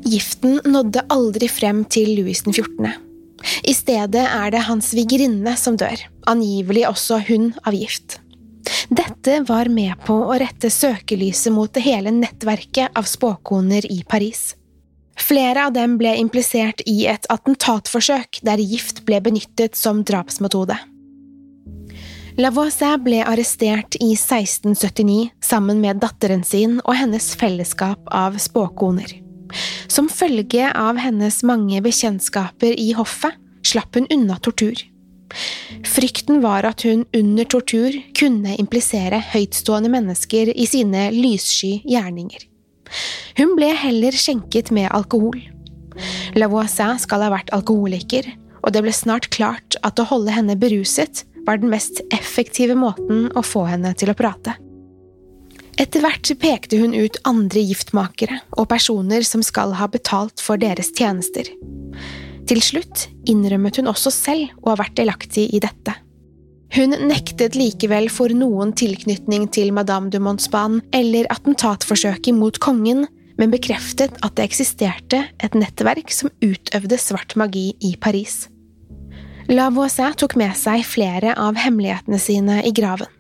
Giften 0.05 0.59
nådde 0.69 1.07
aldri 1.09 1.49
frem 1.49 1.81
til 1.89 2.13
Louis 2.19 2.43
den 2.45 2.53
14. 2.53 3.04
I 3.63 3.73
stedet 3.73 4.25
er 4.25 4.51
det 4.53 4.65
hans 4.67 4.91
svigerinne 4.93 5.55
som 5.59 5.77
dør, 5.79 5.99
angivelig 6.29 6.85
også 6.89 7.21
hun 7.29 7.51
av 7.63 7.77
gift. 7.77 8.19
Dette 8.89 9.41
var 9.45 9.69
med 9.69 9.93
på 10.05 10.15
å 10.25 10.37
rette 10.41 10.69
søkelyset 10.73 11.53
mot 11.53 11.71
det 11.73 11.83
hele 11.85 12.13
nettverket 12.13 12.97
av 12.97 13.07
spåkoner 13.09 13.85
i 13.91 14.01
Paris. 14.07 14.53
Flere 15.15 15.67
av 15.67 15.73
dem 15.73 15.95
ble 15.97 16.11
implisert 16.19 16.81
i 16.89 17.05
et 17.09 17.27
attentatforsøk 17.31 18.41
der 18.45 18.61
gift 18.61 19.05
ble 19.07 19.21
benyttet 19.23 19.77
som 19.79 20.03
drapsmetode. 20.03 20.77
Lavoisin 22.35 22.99
ble 22.99 23.21
arrestert 23.23 23.95
i 24.03 24.11
1679 24.11 25.29
sammen 25.39 25.79
med 25.79 26.01
datteren 26.03 26.43
sin 26.43 26.81
og 26.83 26.97
hennes 26.99 27.31
fellesskap 27.39 28.11
av 28.11 28.35
spåkoner. 28.43 29.24
Som 29.91 30.09
følge 30.11 30.71
av 30.71 30.99
hennes 31.01 31.41
mange 31.47 31.81
bekjentskaper 31.85 32.75
i 32.79 32.91
hoffet 32.97 33.37
slapp 33.65 33.97
hun 33.97 34.09
unna 34.13 34.37
tortur. 34.43 34.77
Frykten 35.85 36.41
var 36.43 36.65
at 36.67 36.85
hun 36.85 37.03
under 37.15 37.47
tortur 37.49 37.95
kunne 38.17 38.55
implisere 38.61 39.19
høytstående 39.33 39.91
mennesker 39.91 40.51
i 40.53 40.67
sine 40.69 41.09
lyssky 41.15 41.79
gjerninger. 41.83 42.45
Hun 43.39 43.55
ble 43.57 43.71
heller 43.75 44.15
skjenket 44.15 44.71
med 44.75 44.91
alkohol. 44.95 45.39
Lavoisin 46.37 46.99
skal 47.01 47.25
ha 47.25 47.31
vært 47.33 47.51
alkoholiker, 47.55 48.27
og 48.63 48.73
det 48.75 48.83
ble 48.85 48.93
snart 48.95 49.29
klart 49.33 49.77
at 49.85 49.99
å 49.99 50.07
holde 50.09 50.33
henne 50.35 50.57
beruset 50.59 51.23
var 51.45 51.61
den 51.61 51.71
mest 51.73 52.01
effektive 52.15 52.77
måten 52.77 53.27
å 53.37 53.43
få 53.45 53.67
henne 53.69 53.93
til 53.97 54.11
å 54.11 54.17
prate. 54.17 54.55
Etter 55.75 56.05
hvert 56.05 56.29
pekte 56.39 56.79
hun 56.79 56.93
ut 56.95 57.17
andre 57.27 57.59
giftmakere 57.67 58.39
og 58.55 58.69
personer 58.71 59.25
som 59.27 59.43
skal 59.43 59.73
ha 59.75 59.89
betalt 59.91 60.39
for 60.43 60.59
deres 60.61 60.93
tjenester. 60.95 61.49
Til 62.47 62.61
slutt 62.63 63.07
innrømmet 63.27 63.81
hun 63.81 63.89
også 63.91 64.13
selv 64.13 64.53
å 64.63 64.71
ha 64.71 64.79
vært 64.79 64.95
delaktig 64.99 65.49
i 65.51 65.59
dette. 65.59 65.97
Hun 66.75 66.95
nektet 67.09 67.57
likevel 67.59 68.07
for 68.11 68.31
noen 68.35 68.71
tilknytning 68.75 69.49
til 69.53 69.73
Madame 69.75 70.11
de 70.11 70.19
Montespan 70.21 70.79
eller 70.95 71.27
attentatforsøket 71.33 72.35
mot 72.35 72.57
kongen, 72.63 73.05
men 73.35 73.51
bekreftet 73.51 74.15
at 74.23 74.35
det 74.37 74.47
eksisterte 74.47 75.25
et 75.43 75.57
nettverk 75.59 76.11
som 76.13 76.31
utøvde 76.43 76.99
svart 77.01 77.35
magi 77.39 77.73
i 77.83 77.95
Paris. 77.99 78.45
La 79.51 79.67
Voisin 79.69 80.15
tok 80.17 80.37
med 80.39 80.55
seg 80.57 80.87
flere 80.87 81.35
av 81.37 81.59
hemmelighetene 81.59 82.19
sine 82.21 82.61
i 82.65 82.71
graven. 82.75 83.11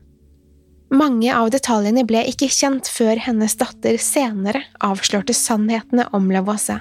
Mange 0.95 1.31
av 1.35 1.49
detaljene 1.51 2.05
ble 2.07 2.21
ikke 2.29 2.47
kjent 2.53 2.87
før 2.87 3.19
hennes 3.25 3.57
datter 3.59 3.97
senere 3.99 4.61
avslørte 4.85 5.33
sannhetene 5.35 6.05
om 6.15 6.29
Lavoisin. 6.31 6.79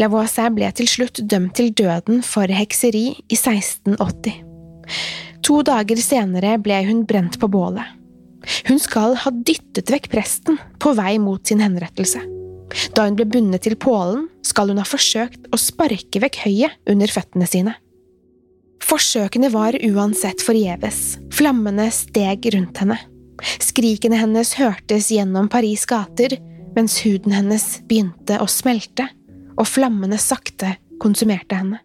Lavoisin 0.00 0.56
ble 0.56 0.70
til 0.74 0.88
slutt 0.90 1.20
dømt 1.30 1.54
til 1.58 1.70
døden 1.78 2.22
for 2.26 2.50
hekseri 2.50 3.04
i 3.22 3.38
1680. 3.38 4.40
To 5.46 5.60
dager 5.66 6.00
senere 6.02 6.56
ble 6.64 6.80
hun 6.88 7.04
brent 7.06 7.38
på 7.38 7.50
bålet. 7.52 7.86
Hun 8.66 8.80
skal 8.82 9.14
ha 9.22 9.30
dyttet 9.30 9.92
vekk 9.92 10.08
presten 10.10 10.58
på 10.82 10.94
vei 10.98 11.14
mot 11.22 11.44
sin 11.46 11.62
henrettelse. 11.62 12.24
Da 12.96 13.06
hun 13.06 13.18
ble 13.18 13.28
bundet 13.30 13.62
til 13.68 13.76
pålen, 13.78 14.26
skal 14.42 14.72
hun 14.72 14.80
ha 14.80 14.88
forsøkt 14.88 15.52
å 15.52 15.60
sparke 15.60 16.24
vekk 16.24 16.40
høyet 16.48 16.78
under 16.90 17.14
føttene 17.14 17.46
sine. 17.46 17.76
Forsøkene 18.92 19.48
var 19.48 19.72
uansett 19.88 20.42
forgjeves. 20.44 21.14
Flammene 21.32 21.86
steg 21.96 22.44
rundt 22.52 22.76
henne. 22.82 22.98
Skrikene 23.64 24.18
hennes 24.20 24.50
hørtes 24.58 25.06
gjennom 25.14 25.48
Paris' 25.48 25.86
gater, 25.88 26.34
mens 26.76 26.98
huden 27.00 27.32
hennes 27.32 27.64
begynte 27.88 28.36
å 28.36 28.48
smelte, 28.52 29.06
og 29.56 29.64
flammene 29.70 30.18
sakte 30.20 30.74
konsumerte 31.00 31.56
henne. 31.56 31.80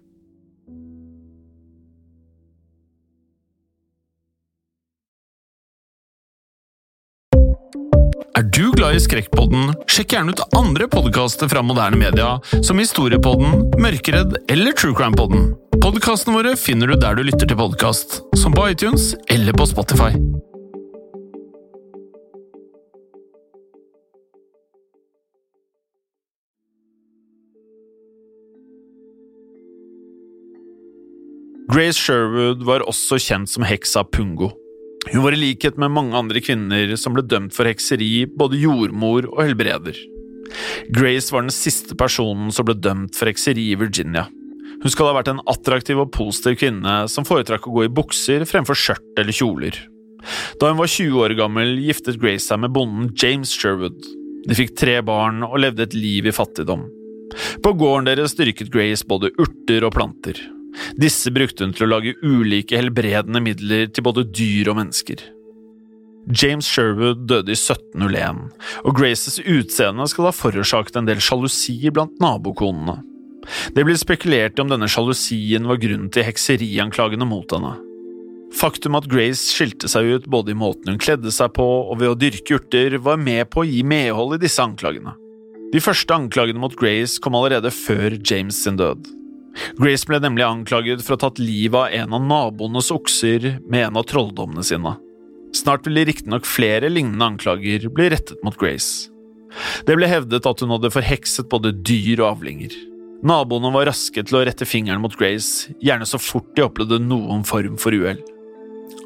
Er 8.38 8.44
du 8.53 8.67
glad 8.70 8.94
i 8.94 9.00
Skrekkpodden? 9.01 9.72
Sjekk 9.89 10.12
gjerne 10.13 10.36
ut 10.36 10.41
andre 10.53 10.86
podkaster 10.94 11.50
fra 11.50 11.63
moderne 11.65 11.98
media, 11.98 12.36
som 12.62 12.77
Historiepodden, 12.77 13.63
Mørkeredd 13.82 14.36
eller 14.53 14.75
True 14.77 14.94
Crime-podden. 14.94 15.56
Podkastene 15.82 16.36
våre 16.36 16.51
finner 16.53 16.91
du 16.91 17.00
der 17.01 17.17
du 17.17 17.24
lytter 17.25 17.50
til 17.50 17.58
podkast, 17.58 18.20
som 18.38 18.53
på 18.53 18.67
iTunes 18.70 19.15
eller 19.34 19.58
på 19.58 19.65
Spotify. 19.65 20.13
Grace 31.74 31.98
Sherwood 31.98 32.62
var 32.70 32.86
også 32.86 33.17
kjent 33.17 33.50
som 33.50 33.65
heksa 33.65 34.06
Pungo. 34.06 34.53
Hun 35.13 35.23
var 35.23 35.35
i 35.35 35.39
likhet 35.39 35.77
med 35.79 35.93
mange 35.93 36.17
andre 36.17 36.41
kvinner 36.43 36.93
som 36.99 37.15
ble 37.15 37.23
dømt 37.23 37.55
for 37.55 37.69
hekseri, 37.69 38.25
både 38.27 38.59
jordmor 38.59 39.29
og 39.31 39.43
helbreder. 39.45 39.95
Grace 40.95 41.33
var 41.33 41.45
den 41.45 41.53
siste 41.53 41.95
personen 41.99 42.51
som 42.55 42.67
ble 42.67 42.75
dømt 42.79 43.15
for 43.15 43.29
hekseri 43.29 43.69
i 43.71 43.79
Virginia. 43.79 44.27
Hun 44.77 44.93
skal 44.93 45.09
ha 45.09 45.15
vært 45.17 45.31
en 45.31 45.43
attraktiv 45.49 45.99
og 46.03 46.11
positiv 46.13 46.59
kvinne 46.61 46.99
som 47.11 47.25
foretrakk 47.27 47.65
å 47.67 47.75
gå 47.77 47.87
i 47.87 47.93
bukser 47.93 48.45
fremfor 48.49 48.77
skjørt 48.77 49.21
eller 49.21 49.35
kjoler. 49.35 49.79
Da 50.59 50.71
hun 50.71 50.79
var 50.81 50.91
20 50.91 51.23
år 51.23 51.35
gammel, 51.39 51.77
giftet 51.87 52.19
Grace 52.21 52.45
seg 52.49 52.61
med 52.61 52.75
bonden 52.75 53.09
James 53.15 53.53
Sherwood. 53.55 53.97
De 54.47 54.57
fikk 54.57 54.75
tre 54.79 54.99
barn 55.05 55.41
og 55.47 55.57
levde 55.63 55.87
et 55.87 55.97
liv 55.97 56.27
i 56.27 56.35
fattigdom. 56.35 56.85
På 57.63 57.73
gården 57.77 58.07
deres 58.07 58.35
dyrket 58.37 58.71
Grace 58.73 59.07
både 59.07 59.31
urter 59.39 59.87
og 59.87 59.95
planter. 59.97 60.39
Disse 61.00 61.31
brukte 61.34 61.65
hun 61.65 61.74
til 61.75 61.88
å 61.88 61.91
lage 61.96 62.15
ulike 62.24 62.77
helbredende 62.79 63.41
midler 63.43 63.89
til 63.91 64.05
både 64.07 64.25
dyr 64.29 64.72
og 64.72 64.79
mennesker. 64.81 65.24
James 66.27 66.67
Sherwood 66.67 67.24
døde 67.29 67.53
i 67.53 67.55
1701, 67.55 68.50
og 68.84 68.96
Graces 68.98 69.39
utseende 69.39 70.07
skal 70.12 70.27
ha 70.27 70.36
forårsaket 70.36 71.00
en 71.00 71.07
del 71.07 71.22
sjalusi 71.24 71.77
blant 71.88 72.17
nabokonene. 72.24 73.00
Det 73.75 73.86
blir 73.88 73.96
spekulert 73.96 74.57
i 74.60 74.63
om 74.63 74.72
denne 74.72 74.89
sjalusien 74.91 75.69
var 75.69 75.79
grunnen 75.79 76.10
til 76.12 76.27
hekserianklagene 76.27 77.27
mot 77.27 77.55
henne. 77.55 77.77
Faktum 78.57 78.96
at 79.00 79.07
Grace 79.12 79.53
skilte 79.53 79.89
seg 79.91 80.07
ut 80.17 80.27
både 80.31 80.53
i 80.53 80.57
måten 80.57 80.93
hun 80.93 81.00
kledde 81.00 81.31
seg 81.36 81.53
på 81.55 81.63
og 81.63 81.98
ved 82.01 82.12
å 82.12 82.19
dyrke 82.19 82.60
urter, 82.60 82.98
var 83.03 83.19
med 83.19 83.48
på 83.51 83.63
å 83.63 83.67
gi 83.67 83.84
medhold 83.88 84.38
i 84.38 84.43
disse 84.43 84.63
anklagene. 84.63 85.15
De 85.74 85.84
første 85.84 86.15
anklagene 86.15 86.60
mot 86.63 86.75
Grace 86.79 87.19
kom 87.24 87.36
allerede 87.36 87.72
før 87.75 88.15
James 88.19 88.60
sin 88.63 88.79
død. 88.79 89.16
Grace 89.77 90.07
ble 90.09 90.19
nemlig 90.23 90.45
anklaget 90.45 91.03
for 91.03 91.15
å 91.15 91.17
ha 91.17 91.23
tatt 91.27 91.41
livet 91.41 91.77
av 91.79 91.93
en 91.93 92.15
av 92.17 92.25
naboenes 92.25 92.91
okser 92.93 93.57
med 93.65 93.89
en 93.89 93.99
av 94.01 94.07
trolldommene 94.09 94.65
sine. 94.65 94.95
Snart 95.55 95.87
ville 95.87 96.05
riktignok 96.07 96.45
flere 96.45 96.89
lignende 96.91 97.31
anklager 97.31 97.87
bli 97.89 98.09
rettet 98.13 98.43
mot 98.45 98.57
Grace. 98.59 99.09
Det 99.87 99.95
ble 99.97 100.09
hevdet 100.09 100.45
at 100.45 100.61
hun 100.61 100.73
hadde 100.75 100.93
forhekset 100.93 101.49
både 101.49 101.73
dyr 101.87 102.21
og 102.21 102.35
avlinger. 102.35 102.75
Naboene 103.25 103.71
var 103.73 103.87
raske 103.89 104.21
til 104.21 104.37
å 104.37 104.43
rette 104.45 104.67
fingeren 104.69 105.01
mot 105.01 105.15
Grace, 105.17 105.71
gjerne 105.81 106.05
så 106.05 106.19
fort 106.21 106.51
de 106.55 106.65
opplevde 106.67 106.99
noen 107.01 107.45
form 107.47 107.79
for 107.81 107.95
uhell. 107.95 108.19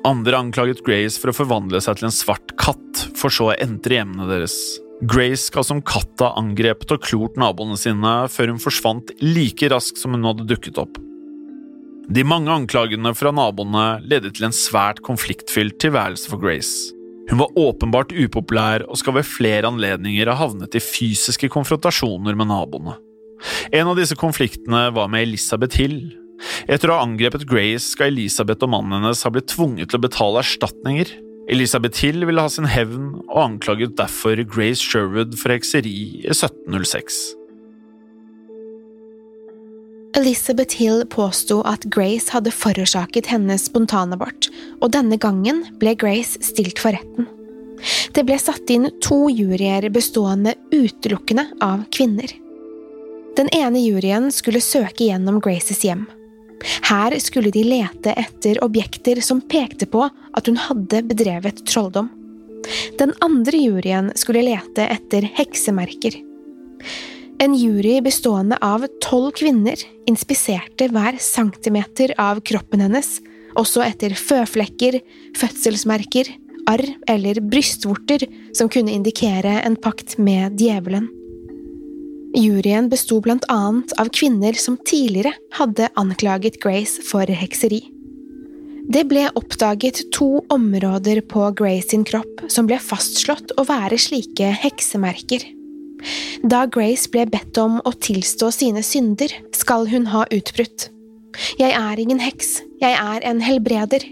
Andre 0.07 0.39
anklaget 0.41 0.81
Grace 0.83 1.21
for 1.21 1.31
å 1.31 1.37
forvandle 1.37 1.79
seg 1.83 1.99
til 1.99 2.09
en 2.09 2.15
svart 2.15 2.55
katt, 2.59 3.05
for 3.15 3.31
så 3.31 3.51
å 3.51 3.57
entre 3.61 4.01
hjemmene 4.01 4.27
deres. 4.27 4.57
Grace 5.01 5.47
skal 5.47 5.65
som 5.65 5.79
katta 5.81 6.27
angrepet 6.37 6.91
og 6.93 7.01
klort 7.01 7.37
naboene 7.39 7.77
sine 7.79 8.11
før 8.29 8.51
hun 8.53 8.61
forsvant 8.61 9.09
like 9.23 9.69
raskt 9.73 9.97
som 9.97 10.13
hun 10.13 10.27
hadde 10.29 10.45
dukket 10.49 10.77
opp. 10.77 10.99
De 12.11 12.21
mange 12.27 12.51
anklagene 12.53 13.13
fra 13.17 13.31
naboene 13.33 13.85
ledet 14.05 14.35
til 14.37 14.45
en 14.45 14.53
svært 14.53 15.01
konfliktfylt 15.05 15.79
tilværelse 15.81 16.29
for 16.29 16.41
Grace. 16.41 16.91
Hun 17.31 17.39
var 17.41 17.57
åpenbart 17.57 18.13
upopulær 18.13 18.85
og 18.85 18.99
skal 18.99 19.17
ved 19.17 19.29
flere 19.29 19.69
anledninger 19.71 20.29
ha 20.29 20.37
havnet 20.37 20.77
i 20.77 20.83
fysiske 20.83 21.49
konfrontasjoner 21.49 22.37
med 22.37 22.51
naboene. 22.51 22.97
En 23.73 23.89
av 23.89 23.97
disse 23.97 24.17
konfliktene 24.19 24.89
var 24.93 25.09
med 25.09 25.25
Elisabeth 25.25 25.81
Hill. 25.81 26.11
Etter 26.69 26.91
å 26.91 26.99
ha 26.99 27.07
angrepet 27.07 27.47
Grace 27.49 27.87
skal 27.95 28.11
Elisabeth 28.11 28.67
og 28.67 28.73
mannen 28.75 28.99
hennes 28.99 29.25
ha 29.25 29.33
blitt 29.33 29.49
tvunget 29.49 29.89
til 29.89 30.01
å 30.01 30.05
betale 30.05 30.43
erstatninger, 30.45 31.09
Elisabeth 31.49 31.97
Hill 32.03 32.25
ville 32.25 32.41
ha 32.41 32.49
sin 32.49 32.67
hevn, 32.69 33.13
og 33.27 33.43
anklaget 33.43 33.97
derfor 33.97 34.39
Grace 34.45 34.83
Sherwood 34.83 35.37
for 35.39 35.53
hekseri 35.53 35.91
i 36.21 36.27
1706. 36.29 37.21
Elizabeth 40.17 40.75
Hill 40.75 41.05
påsto 41.07 41.61
at 41.65 41.87
Grace 41.89 42.33
hadde 42.35 42.51
forårsaket 42.51 43.31
hennes 43.31 43.65
spontanabort, 43.69 44.49
og 44.83 44.91
denne 44.93 45.17
gangen 45.17 45.63
ble 45.79 45.95
Grace 45.95 46.41
stilt 46.43 46.81
for 46.83 46.93
retten. 46.97 47.29
Det 48.13 48.25
ble 48.27 48.37
satt 48.37 48.69
inn 48.69 48.89
to 49.01 49.23
juryer 49.31 49.87
bestående 49.89 50.53
utelukkende 50.69 51.47
av 51.63 51.87
kvinner. 51.95 52.29
Den 53.39 53.47
ene 53.55 53.79
juryen 53.81 54.29
skulle 54.35 54.61
søke 54.61 55.07
gjennom 55.07 55.39
Graces 55.41 55.81
hjem. 55.87 56.03
Her 56.87 57.17
skulle 57.19 57.51
de 57.53 57.63
lete 57.65 58.13
etter 58.17 58.59
objekter 58.63 59.21
som 59.25 59.41
pekte 59.41 59.87
på 59.89 60.05
at 60.07 60.49
hun 60.49 60.59
hadde 60.59 61.03
bedrevet 61.09 61.63
trolldom. 61.69 62.09
Den 62.99 63.13
andre 63.25 63.57
juryen 63.57 64.11
skulle 64.15 64.43
lete 64.45 64.85
etter 64.85 65.25
heksemerker. 65.37 66.19
En 67.41 67.55
jury 67.57 67.95
bestående 68.05 68.57
av 68.61 68.85
tolv 69.01 69.31
kvinner 69.39 69.81
inspiserte 70.09 70.91
hver 70.93 71.17
centimeter 71.17 72.13
av 72.21 72.43
kroppen 72.45 72.83
hennes, 72.85 73.15
også 73.57 73.81
etter 73.81 74.13
føflekker, 74.13 74.99
fødselsmerker, 75.39 76.29
arr 76.69 76.85
eller 77.09 77.41
brystvorter 77.41 78.27
som 78.57 78.69
kunne 78.69 78.93
indikere 78.93 79.57
en 79.65 79.75
pakt 79.75 80.19
med 80.21 80.61
djevelen. 80.61 81.09
Juryen 82.35 82.87
besto 82.89 83.19
blant 83.21 83.43
annet 83.51 83.91
av 83.99 84.09
kvinner 84.15 84.55
som 84.55 84.77
tidligere 84.87 85.33
hadde 85.57 85.89
anklaget 85.99 86.61
Grace 86.63 87.03
for 87.03 87.27
hekseri. 87.27 87.81
Det 88.91 89.03
ble 89.07 89.27
oppdaget 89.37 89.99
to 90.15 90.41
områder 90.51 91.21
på 91.27 91.49
Grace 91.59 91.91
sin 91.91 92.05
kropp 92.07 92.45
som 92.51 92.67
ble 92.69 92.79
fastslått 92.81 93.53
å 93.59 93.65
være 93.67 93.99
slike 93.99 94.47
heksemerker. 94.63 95.43
Da 96.47 96.63
Grace 96.71 97.11
ble 97.11 97.27
bedt 97.29 97.59
om 97.61 97.77
å 97.85 97.93
tilstå 97.93 98.49
sine 98.55 98.81
synder, 98.83 99.31
skal 99.53 99.85
hun 99.91 100.07
ha 100.11 100.23
utbrutt. 100.33 100.87
Jeg 101.59 101.75
er 101.77 101.99
ingen 101.99 102.19
heks, 102.19 102.61
jeg 102.81 102.95
er 102.97 103.27
en 103.27 103.43
helbreder. 103.43 104.07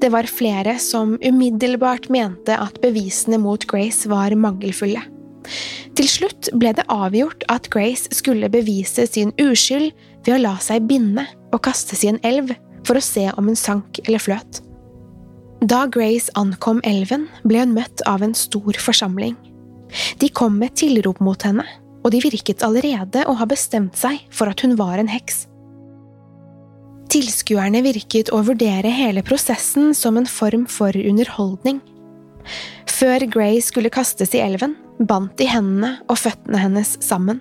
Det 0.00 0.10
var 0.12 0.30
flere 0.30 0.78
som 0.82 1.18
umiddelbart 1.22 2.08
mente 2.12 2.56
at 2.58 2.80
bevisene 2.82 3.38
mot 3.42 3.66
Grace 3.70 4.08
var 4.10 4.34
mangelfulle. 4.38 5.02
Til 5.94 6.08
slutt 6.10 6.50
ble 6.58 6.72
det 6.74 6.86
avgjort 6.90 7.44
at 7.52 7.68
Grace 7.70 8.10
skulle 8.14 8.50
bevise 8.50 9.06
sin 9.06 9.30
uskyld 9.38 9.92
ved 10.26 10.34
å 10.34 10.42
la 10.42 10.54
seg 10.62 10.88
binde 10.90 11.22
og 11.52 11.62
kastes 11.66 12.02
i 12.02 12.10
en 12.10 12.18
elv 12.26 12.50
for 12.84 12.98
å 12.98 13.04
se 13.04 13.28
om 13.38 13.46
hun 13.46 13.58
sank 13.58 14.02
eller 14.04 14.22
fløt. 14.22 14.60
Da 15.64 15.84
Grace 15.88 16.32
ankom 16.36 16.82
elven, 16.84 17.28
ble 17.46 17.62
hun 17.62 17.72
møtt 17.76 18.02
av 18.10 18.24
en 18.26 18.34
stor 18.36 18.76
forsamling. 18.76 19.36
De 20.20 20.28
kom 20.28 20.58
med 20.60 20.74
tilrop 20.76 21.22
mot 21.24 21.40
henne, 21.46 21.64
og 22.04 22.12
de 22.12 22.20
virket 22.20 22.64
allerede 22.66 23.22
å 23.30 23.36
ha 23.38 23.46
bestemt 23.48 23.96
seg 23.96 24.18
for 24.34 24.50
at 24.50 24.60
hun 24.66 24.74
var 24.76 24.98
en 25.00 25.08
heks. 25.08 25.46
Tilskuerne 27.14 27.80
virket 27.84 28.32
å 28.34 28.42
vurdere 28.44 28.90
hele 28.92 29.22
prosessen 29.24 29.94
som 29.96 30.18
en 30.18 30.28
form 30.28 30.66
for 30.68 30.96
underholdning. 30.98 31.78
Før 32.90 33.24
Grace 33.30 33.70
skulle 33.70 33.92
kastes 33.94 34.34
i 34.34 34.42
elven, 34.42 34.74
bandt 34.98 35.38
de 35.40 35.48
hendene 35.50 35.96
og 36.08 36.20
føttene 36.20 36.60
hennes 36.60 36.94
sammen. 37.04 37.40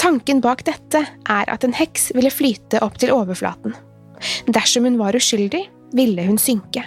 Tanken 0.00 0.40
bak 0.42 0.64
dette 0.66 1.04
er 1.30 1.50
at 1.52 1.64
en 1.64 1.76
heks 1.76 2.10
ville 2.16 2.32
flyte 2.32 2.80
opp 2.82 2.98
til 2.98 3.14
overflaten. 3.14 3.76
Dersom 4.50 4.86
hun 4.88 4.98
var 4.98 5.16
uskyldig, 5.18 5.62
ville 5.94 6.26
hun 6.26 6.40
synke. 6.40 6.84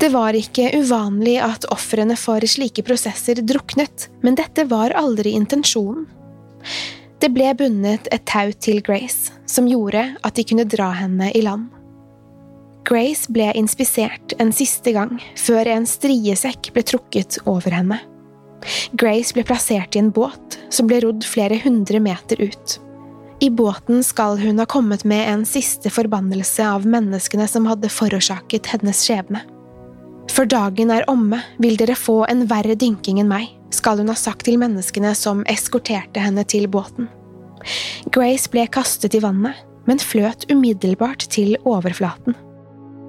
Det 0.00 0.08
var 0.10 0.34
ikke 0.34 0.72
uvanlig 0.80 1.36
at 1.44 1.66
ofrene 1.70 2.16
for 2.18 2.42
slike 2.48 2.82
prosesser 2.86 3.42
druknet, 3.46 4.08
men 4.24 4.38
dette 4.38 4.64
var 4.70 4.94
aldri 4.98 5.36
intensjonen. 5.38 6.08
Det 7.22 7.30
ble 7.30 7.52
bundet 7.54 8.08
et 8.10 8.24
tau 8.26 8.50
til 8.58 8.80
Grace, 8.82 9.30
som 9.46 9.68
gjorde 9.70 10.08
at 10.26 10.34
de 10.34 10.44
kunne 10.48 10.66
dra 10.66 10.88
henne 10.98 11.30
i 11.30 11.44
land. 11.44 11.68
Grace 12.88 13.30
ble 13.30 13.52
inspisert 13.54 14.34
en 14.42 14.50
siste 14.50 14.90
gang 14.96 15.20
før 15.38 15.70
en 15.70 15.86
striesekk 15.86 16.72
ble 16.74 16.82
trukket 16.82 17.38
over 17.46 17.70
henne. 17.70 18.00
Grace 18.98 19.34
ble 19.34 19.44
plassert 19.46 19.96
i 19.96 20.02
en 20.02 20.12
båt 20.14 20.58
som 20.72 20.88
ble 20.90 21.00
rodd 21.04 21.24
flere 21.26 21.58
hundre 21.64 22.00
meter 22.02 22.40
ut. 22.42 22.78
I 23.42 23.50
båten 23.50 24.04
skal 24.06 24.38
hun 24.38 24.60
ha 24.62 24.66
kommet 24.70 25.02
med 25.04 25.26
en 25.28 25.46
siste 25.48 25.90
forbannelse 25.90 26.62
av 26.62 26.86
menneskene 26.86 27.48
som 27.50 27.66
hadde 27.66 27.90
forårsaket 27.90 28.70
hennes 28.70 29.02
skjebne. 29.02 29.42
Før 30.30 30.46
dagen 30.46 30.92
er 30.94 31.08
omme, 31.10 31.40
vil 31.58 31.74
dere 31.80 31.98
få 31.98 32.22
en 32.30 32.46
verre 32.50 32.76
dynking 32.78 33.18
enn 33.18 33.32
meg, 33.32 33.50
skal 33.74 33.98
hun 33.98 34.12
ha 34.12 34.16
sagt 34.18 34.46
til 34.46 34.60
menneskene 34.62 35.10
som 35.18 35.42
eskorterte 35.50 36.22
henne 36.22 36.46
til 36.46 36.68
båten. 36.70 37.10
Grace 38.14 38.50
ble 38.52 38.68
kastet 38.70 39.16
i 39.18 39.22
vannet, 39.22 39.58
men 39.90 39.98
fløt 39.98 40.46
umiddelbart 40.50 41.26
til 41.34 41.56
overflaten. 41.66 42.38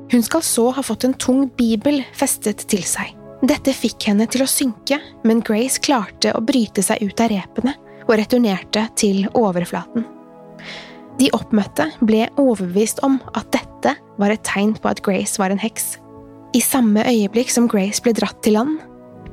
Hun 0.10 0.26
skal 0.26 0.44
så 0.46 0.72
ha 0.74 0.82
fått 0.86 1.06
en 1.06 1.14
tung 1.14 1.46
bibel 1.58 2.02
festet 2.18 2.66
til 2.70 2.82
seg. 2.86 3.14
Dette 3.44 3.74
fikk 3.76 4.06
henne 4.08 4.24
til 4.32 4.46
å 4.46 4.48
synke, 4.48 5.02
men 5.28 5.42
Grace 5.44 5.82
klarte 5.84 6.32
å 6.32 6.42
bryte 6.46 6.84
seg 6.86 7.02
ut 7.04 7.20
av 7.20 7.32
repene 7.34 7.74
og 8.06 8.16
returnerte 8.16 8.86
til 9.00 9.26
overflaten. 9.36 10.06
De 11.20 11.28
oppmøtte 11.36 11.90
ble 12.08 12.30
overbevist 12.40 13.04
om 13.04 13.20
at 13.36 13.52
dette 13.54 13.94
var 14.20 14.32
et 14.32 14.46
tegn 14.48 14.74
på 14.80 14.90
at 14.90 15.04
Grace 15.04 15.42
var 15.42 15.52
en 15.52 15.62
heks. 15.62 15.98
I 16.56 16.62
samme 16.64 17.04
øyeblikk 17.04 17.52
som 17.52 17.68
Grace 17.68 18.02
ble 18.04 18.16
dratt 18.16 18.40
til 18.46 18.56
land, 18.56 18.80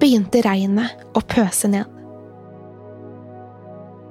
begynte 0.00 0.42
regnet 0.42 1.06
å 1.14 1.22
pøse 1.30 1.70
ned. 1.70 1.86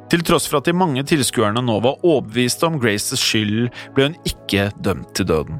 Til 0.09 0.23
tross 0.25 0.47
for 0.49 0.61
at 0.61 0.69
de 0.69 0.73
mange 0.73 1.03
tilskuerne 1.05 1.61
nå 1.61 1.75
var 1.85 1.99
overbeviste 2.01 2.65
om 2.65 2.79
Graces 2.81 3.21
skyld, 3.21 3.67
ble 3.93 4.09
hun 4.09 4.17
ikke 4.25 4.71
dømt 4.81 5.11
til 5.17 5.27
døden. 5.29 5.59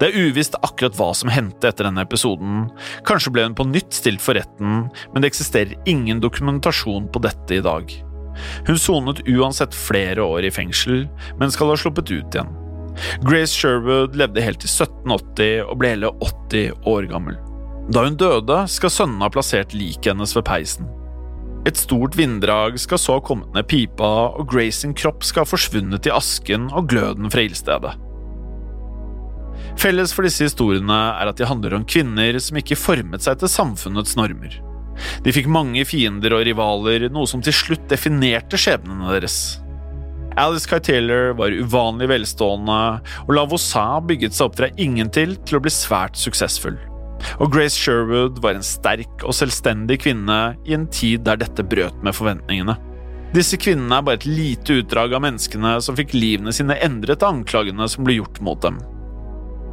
Det 0.00 0.08
er 0.08 0.26
uvisst 0.28 0.56
akkurat 0.62 0.96
hva 0.98 1.10
som 1.16 1.30
hendte 1.32 1.70
etter 1.70 1.88
denne 1.88 2.02
episoden. 2.04 2.66
Kanskje 3.06 3.32
ble 3.34 3.46
hun 3.46 3.56
på 3.58 3.66
nytt 3.68 3.94
stilt 3.94 4.22
for 4.24 4.38
retten, 4.38 4.88
men 5.12 5.22
det 5.22 5.30
eksisterer 5.32 5.76
ingen 5.90 6.22
dokumentasjon 6.24 7.08
på 7.12 7.22
dette 7.24 7.58
i 7.58 7.62
dag. 7.64 7.94
Hun 8.66 8.78
sonet 8.80 9.22
uansett 9.30 9.74
flere 9.76 10.24
år 10.26 10.48
i 10.48 10.52
fengsel, 10.54 11.06
men 11.38 11.54
skal 11.54 11.70
ha 11.70 11.78
sluppet 11.78 12.10
ut 12.10 12.34
igjen. 12.34 12.52
Grace 13.26 13.54
Sherwood 13.54 14.14
levde 14.18 14.42
helt 14.42 14.62
til 14.62 14.70
1780 14.70 15.64
og 15.66 15.78
ble 15.80 15.94
hele 15.96 16.10
80 16.22 16.90
år 16.90 17.08
gammel. 17.10 17.38
Da 17.92 18.06
hun 18.06 18.18
døde, 18.18 18.62
skal 18.70 18.92
sønnene 18.92 19.26
ha 19.26 19.32
plassert 19.32 19.74
liket 19.76 20.14
hennes 20.14 20.34
ved 20.36 20.46
peisen. 20.48 20.88
Et 21.68 21.78
stort 21.80 22.16
vinddrag 22.16 22.76
skal 22.80 23.00
så 23.00 23.18
ha 23.18 23.24
kommet 23.24 23.54
ned 23.56 23.66
pipa, 23.68 24.10
og 24.36 24.48
Grace 24.50 24.82
sin 24.82 24.92
kropp 24.96 25.24
skal 25.24 25.44
ha 25.44 25.48
forsvunnet 25.48 26.08
i 26.08 26.12
asken 26.12 26.68
og 26.72 26.90
gløden 26.92 27.30
fra 27.32 27.44
ildstedet. 27.44 27.94
Felles 29.80 30.14
for 30.14 30.26
disse 30.26 30.46
historiene 30.46 31.00
er 31.18 31.30
at 31.30 31.40
de 31.40 31.48
handler 31.48 31.76
om 31.76 31.88
kvinner 31.88 32.38
som 32.42 32.60
ikke 32.60 32.78
formet 32.78 33.26
seg 33.26 33.40
til 33.40 33.52
samfunnets 33.52 34.16
normer. 34.18 34.60
De 35.24 35.34
fikk 35.34 35.50
mange 35.50 35.82
fiender 35.88 36.36
og 36.36 36.44
rivaler, 36.46 37.08
noe 37.12 37.26
som 37.30 37.42
til 37.42 37.54
slutt 37.56 37.88
definerte 37.90 38.60
skjebnene 38.60 39.10
deres. 39.16 39.38
Alice 40.38 40.66
Kay 40.66 40.80
Taylor 40.82 41.34
var 41.38 41.54
uvanlig 41.54 42.08
velstående, 42.10 42.78
og 43.26 43.36
Lavoisin 43.36 44.06
bygget 44.08 44.34
seg 44.34 44.48
opp 44.48 44.58
fra 44.58 44.70
ingen 44.82 45.10
til 45.14 45.36
til 45.46 45.58
å 45.58 45.62
bli 45.62 45.70
svært 45.70 46.18
suksessfull. 46.18 46.78
Og 47.38 47.52
Grace 47.54 47.78
Sherwood 47.78 48.40
var 48.42 48.58
en 48.58 48.66
sterk 48.66 49.22
og 49.24 49.36
selvstendig 49.36 50.00
kvinne 50.04 50.56
i 50.66 50.74
en 50.76 50.88
tid 50.92 51.22
der 51.26 51.38
dette 51.40 51.64
brøt 51.66 52.02
med 52.04 52.16
forventningene. 52.16 52.76
Disse 53.34 53.58
kvinnene 53.58 53.98
er 53.98 54.04
bare 54.06 54.20
et 54.20 54.28
lite 54.28 54.80
utdrag 54.82 55.14
av 55.16 55.24
menneskene 55.24 55.76
som 55.82 55.96
fikk 55.98 56.12
livene 56.14 56.52
sine 56.54 56.76
endret 56.86 57.22
av 57.22 57.34
anklagene 57.34 57.88
som 57.90 58.06
ble 58.06 58.20
gjort 58.20 58.42
mot 58.46 58.60
dem. 58.62 58.78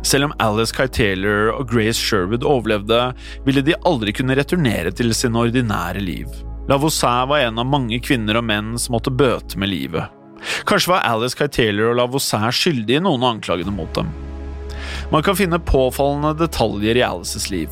Selv 0.03 0.25
om 0.25 0.33
Alice 0.41 0.73
Kay 0.75 0.89
Taylor 0.89 1.51
og 1.53 1.69
Grace 1.69 1.99
Sherwood 1.99 2.45
overlevde, 2.47 3.11
ville 3.45 3.61
de 3.61 3.77
aldri 3.85 4.13
kunne 4.17 4.35
returnere 4.37 4.91
til 4.97 5.13
sine 5.13 5.43
ordinære 5.45 6.01
liv. 6.01 6.31
Lavoisin 6.69 7.29
var 7.29 7.45
en 7.45 7.61
av 7.61 7.69
mange 7.69 7.99
kvinner 8.01 8.39
og 8.39 8.47
menn 8.47 8.73
som 8.81 8.95
måtte 8.97 9.13
bøte 9.13 9.59
med 9.61 9.69
livet. 9.69 10.09
Kanskje 10.65 10.95
var 10.95 11.05
Alice 11.05 11.37
Kay 11.37 11.51
Taylor 11.53 11.91
og 11.91 11.99
Lavoisin 11.99 12.49
skyldige 12.49 12.97
i 12.97 13.05
noen 13.05 13.21
av 13.21 13.35
anklagene 13.35 13.73
mot 13.75 13.93
dem. 13.97 14.09
Man 15.13 15.21
kan 15.23 15.37
finne 15.37 15.61
påfallende 15.61 16.33
detaljer 16.39 16.97
i 16.97 17.05
Alices 17.05 17.49
liv. 17.53 17.69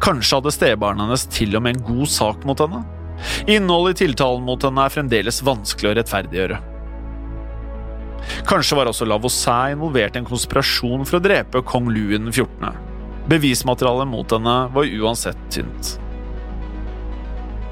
Kanskje 0.00 0.38
hadde 0.38 0.54
stebarnet 0.54 1.04
hennes 1.04 1.28
til 1.28 1.56
og 1.58 1.66
med 1.66 1.76
en 1.76 1.86
god 1.90 2.08
sak 2.08 2.48
mot 2.48 2.60
henne? 2.64 2.82
Innholdet 3.52 3.98
i 3.98 4.06
tiltalen 4.06 4.46
mot 4.48 4.64
henne 4.64 4.86
er 4.86 4.96
fremdeles 4.96 5.44
vanskelig 5.44 5.92
å 5.92 5.96
rettferdiggjøre. 6.00 6.60
Kanskje 8.48 8.78
var 8.78 8.90
også 8.90 9.08
Lavoisin 9.08 9.76
involvert 9.76 10.16
i 10.16 10.22
en 10.22 10.28
konspirasjon 10.28 11.06
for 11.06 11.18
å 11.18 11.24
drepe 11.24 11.64
kong 11.66 11.90
Louis 11.92 12.18
den 12.18 12.32
14. 12.32 12.70
Bevismaterialet 13.30 14.08
mot 14.10 14.32
henne 14.34 14.56
var 14.74 14.94
uansett 15.00 15.40
tynt. 15.54 15.96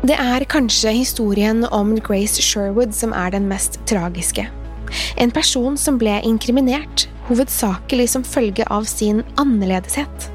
Det 0.07 0.15
er 0.15 0.45
kanskje 0.47 0.93
historien 0.95 1.65
om 1.75 1.97
Grace 1.99 2.43
Sherwood 2.43 2.95
som 2.95 3.11
er 3.17 3.33
den 3.35 3.49
mest 3.51 3.81
tragiske. 3.91 4.47
En 5.19 5.33
person 5.35 5.77
som 5.77 5.99
ble 5.99 6.21
inkriminert, 6.25 7.09
hovedsakelig 7.27 8.07
som 8.15 8.25
følge 8.25 8.65
av 8.71 8.87
sin 8.89 9.25
annerledeshet. 9.41 10.29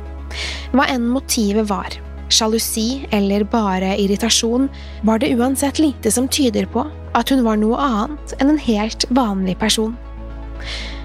Hva 0.73 0.89
enn 0.91 1.07
motivet 1.07 1.69
var, 1.69 1.95
sjalusi 2.33 3.05
eller 3.15 3.45
bare 3.47 3.95
irritasjon, 4.01 4.67
var 5.07 5.23
det 5.23 5.31
uansett 5.37 5.79
lite 5.79 6.11
som 6.11 6.27
tyder 6.27 6.67
på 6.69 6.83
at 7.15 7.31
hun 7.31 7.45
var 7.45 7.59
noe 7.61 7.79
annet 7.79 8.35
enn 8.41 8.51
en 8.53 8.61
helt 8.67 9.07
vanlig 9.13 9.55
person. 9.61 9.95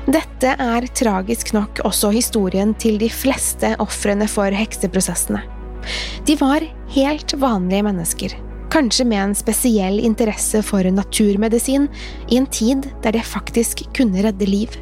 Dette 0.09 0.55
er 0.57 0.87
tragisk 0.97 1.53
nok 1.53 1.83
også 1.85 2.11
historien 2.15 2.75
til 2.81 2.99
de 3.01 3.11
fleste 3.13 3.75
ofrene 3.83 4.29
for 4.31 4.55
hekseprosessene. 4.55 5.43
De 6.25 6.37
var 6.41 6.65
helt 6.95 7.35
vanlige 7.41 7.85
mennesker, 7.85 8.35
kanskje 8.73 9.07
med 9.09 9.23
en 9.23 9.37
spesiell 9.37 10.01
interesse 10.05 10.63
for 10.65 10.85
naturmedisin 10.93 11.89
i 12.29 12.41
en 12.41 12.49
tid 12.49 12.89
der 13.05 13.17
det 13.17 13.25
faktisk 13.29 13.85
kunne 13.97 14.25
redde 14.25 14.49
liv. 14.49 14.79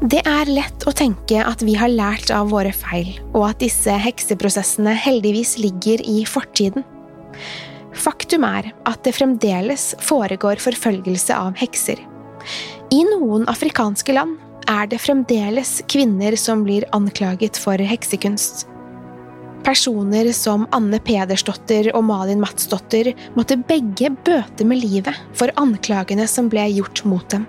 Det 0.00 0.22
er 0.24 0.48
lett 0.48 0.86
å 0.88 0.94
tenke 0.96 1.42
at 1.44 1.60
vi 1.60 1.74
har 1.76 1.92
lært 1.92 2.30
av 2.32 2.48
våre 2.54 2.72
feil, 2.72 3.12
og 3.34 3.50
at 3.50 3.60
disse 3.60 3.92
hekseprosessene 4.00 4.94
heldigvis 4.96 5.58
ligger 5.60 6.00
i 6.08 6.22
fortiden. 6.24 6.86
Faktum 7.92 8.46
er 8.48 8.70
at 8.88 9.02
det 9.04 9.12
fremdeles 9.18 9.90
foregår 10.00 10.62
forfølgelse 10.64 11.36
av 11.36 11.60
hekser. 11.60 12.00
I 12.90 13.04
noen 13.06 13.44
afrikanske 13.46 14.14
land 14.16 14.40
er 14.70 14.88
det 14.90 14.98
fremdeles 14.98 15.76
kvinner 15.90 16.34
som 16.34 16.64
blir 16.66 16.82
anklaget 16.96 17.58
for 17.62 17.78
heksekunst. 17.78 18.64
Personer 19.62 20.32
som 20.34 20.64
Anne 20.74 20.98
Pedersdotter 21.04 21.92
og 21.94 22.02
Malin 22.08 22.42
Matsdotter 22.42 23.12
måtte 23.36 23.60
begge 23.68 24.10
bøte 24.26 24.66
med 24.66 24.82
livet 24.82 25.14
for 25.38 25.54
anklagene 25.60 26.26
som 26.26 26.50
ble 26.50 26.66
gjort 26.72 27.04
mot 27.06 27.28
dem. 27.30 27.46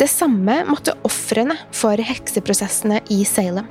Det 0.00 0.10
samme 0.10 0.64
måtte 0.66 0.96
ofrene 1.06 1.54
for 1.70 2.02
hekseprosessene 2.02 2.98
i 3.14 3.22
Salem. 3.28 3.70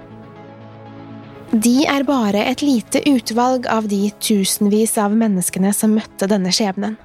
De 1.51 1.81
er 1.83 2.07
bare 2.07 2.45
et 2.47 2.63
lite 2.63 3.03
utvalg 3.11 3.67
av 3.67 3.91
de 3.91 4.05
tusenvis 4.23 4.95
av 5.01 5.19
menneskene 5.19 5.75
som 5.75 5.99
møtte 5.99 6.31
denne 6.31 6.53
skjebnen. 6.55 6.95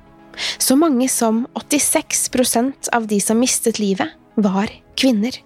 Så 0.59 0.77
mange 0.77 1.09
som 1.13 1.45
86% 1.55 2.91
av 2.93 3.07
de 3.07 3.21
som 3.21 3.41
mistet 3.41 3.81
livet, 3.83 4.15
var 4.37 4.71
kvinner. 4.97 5.46